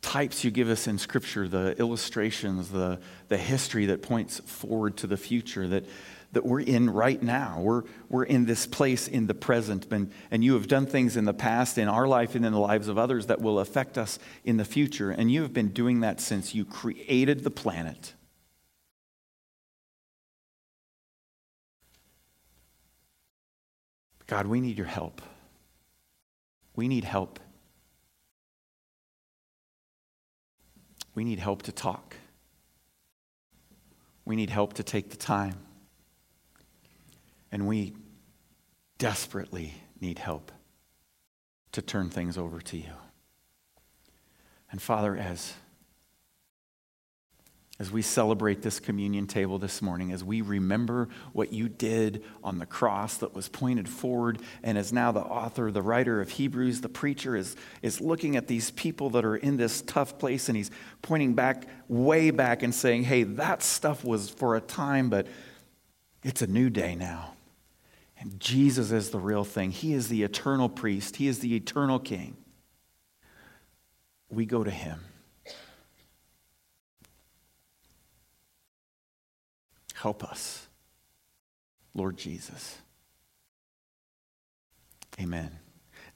types 0.00 0.44
you 0.44 0.50
give 0.50 0.68
us 0.68 0.86
in 0.86 0.98
Scripture, 0.98 1.48
the 1.48 1.78
illustrations, 1.78 2.70
the, 2.70 3.00
the 3.28 3.36
history 3.36 3.86
that 3.86 4.02
points 4.02 4.40
forward 4.40 4.96
to 4.98 5.06
the 5.06 5.16
future, 5.16 5.68
that 5.68 5.84
that 6.32 6.46
we're 6.46 6.60
in 6.60 6.90
right 6.90 7.22
now. 7.22 7.60
We're, 7.60 7.82
we're 8.08 8.24
in 8.24 8.46
this 8.46 8.66
place 8.66 9.06
in 9.06 9.26
the 9.26 9.34
present. 9.34 9.86
And, 9.90 10.10
and 10.30 10.42
you 10.42 10.54
have 10.54 10.66
done 10.66 10.86
things 10.86 11.16
in 11.16 11.24
the 11.24 11.34
past, 11.34 11.78
in 11.78 11.88
our 11.88 12.08
life, 12.08 12.34
and 12.34 12.44
in 12.44 12.52
the 12.52 12.58
lives 12.58 12.88
of 12.88 12.98
others 12.98 13.26
that 13.26 13.40
will 13.40 13.58
affect 13.58 13.98
us 13.98 14.18
in 14.44 14.56
the 14.56 14.64
future. 14.64 15.10
And 15.10 15.30
you 15.30 15.42
have 15.42 15.52
been 15.52 15.68
doing 15.68 16.00
that 16.00 16.20
since 16.20 16.54
you 16.54 16.64
created 16.64 17.44
the 17.44 17.50
planet. 17.50 18.14
God, 24.26 24.46
we 24.46 24.60
need 24.60 24.78
your 24.78 24.86
help. 24.86 25.20
We 26.74 26.88
need 26.88 27.04
help. 27.04 27.38
We 31.14 31.24
need 31.24 31.38
help 31.38 31.62
to 31.62 31.72
talk. 31.72 32.16
We 34.24 34.36
need 34.36 34.50
help 34.50 34.74
to 34.74 34.82
take 34.82 35.10
the 35.10 35.16
time. 35.16 35.56
And 37.50 37.66
we 37.66 37.94
desperately 38.98 39.74
need 40.00 40.18
help 40.18 40.52
to 41.72 41.82
turn 41.82 42.08
things 42.08 42.38
over 42.38 42.60
to 42.60 42.76
you. 42.76 42.92
And 44.70 44.80
Father, 44.80 45.16
as, 45.16 45.54
as 47.82 47.90
we 47.90 48.00
celebrate 48.00 48.62
this 48.62 48.78
communion 48.78 49.26
table 49.26 49.58
this 49.58 49.82
morning, 49.82 50.12
as 50.12 50.22
we 50.22 50.40
remember 50.40 51.08
what 51.32 51.52
you 51.52 51.68
did 51.68 52.22
on 52.44 52.60
the 52.60 52.64
cross 52.64 53.16
that 53.16 53.34
was 53.34 53.48
pointed 53.48 53.88
forward, 53.88 54.40
and 54.62 54.78
as 54.78 54.92
now 54.92 55.10
the 55.10 55.18
author, 55.18 55.68
the 55.72 55.82
writer 55.82 56.20
of 56.20 56.30
Hebrews, 56.30 56.80
the 56.80 56.88
preacher, 56.88 57.34
is, 57.34 57.56
is 57.82 58.00
looking 58.00 58.36
at 58.36 58.46
these 58.46 58.70
people 58.70 59.10
that 59.10 59.24
are 59.24 59.34
in 59.34 59.56
this 59.56 59.82
tough 59.82 60.16
place, 60.16 60.48
and 60.48 60.56
he's 60.56 60.70
pointing 61.02 61.34
back, 61.34 61.66
way 61.88 62.30
back, 62.30 62.62
and 62.62 62.72
saying, 62.72 63.02
hey, 63.02 63.24
that 63.24 63.64
stuff 63.64 64.04
was 64.04 64.30
for 64.30 64.54
a 64.54 64.60
time, 64.60 65.10
but 65.10 65.26
it's 66.22 66.40
a 66.40 66.46
new 66.46 66.70
day 66.70 66.94
now. 66.94 67.32
And 68.16 68.38
Jesus 68.38 68.92
is 68.92 69.10
the 69.10 69.18
real 69.18 69.42
thing. 69.42 69.72
He 69.72 69.92
is 69.92 70.06
the 70.06 70.22
eternal 70.22 70.68
priest, 70.68 71.16
He 71.16 71.26
is 71.26 71.40
the 71.40 71.56
eternal 71.56 71.98
king. 71.98 72.36
We 74.30 74.46
go 74.46 74.62
to 74.62 74.70
Him. 74.70 75.00
Help 80.02 80.24
us, 80.24 80.66
Lord 81.94 82.16
Jesus. 82.16 82.78
Amen. 85.20 85.61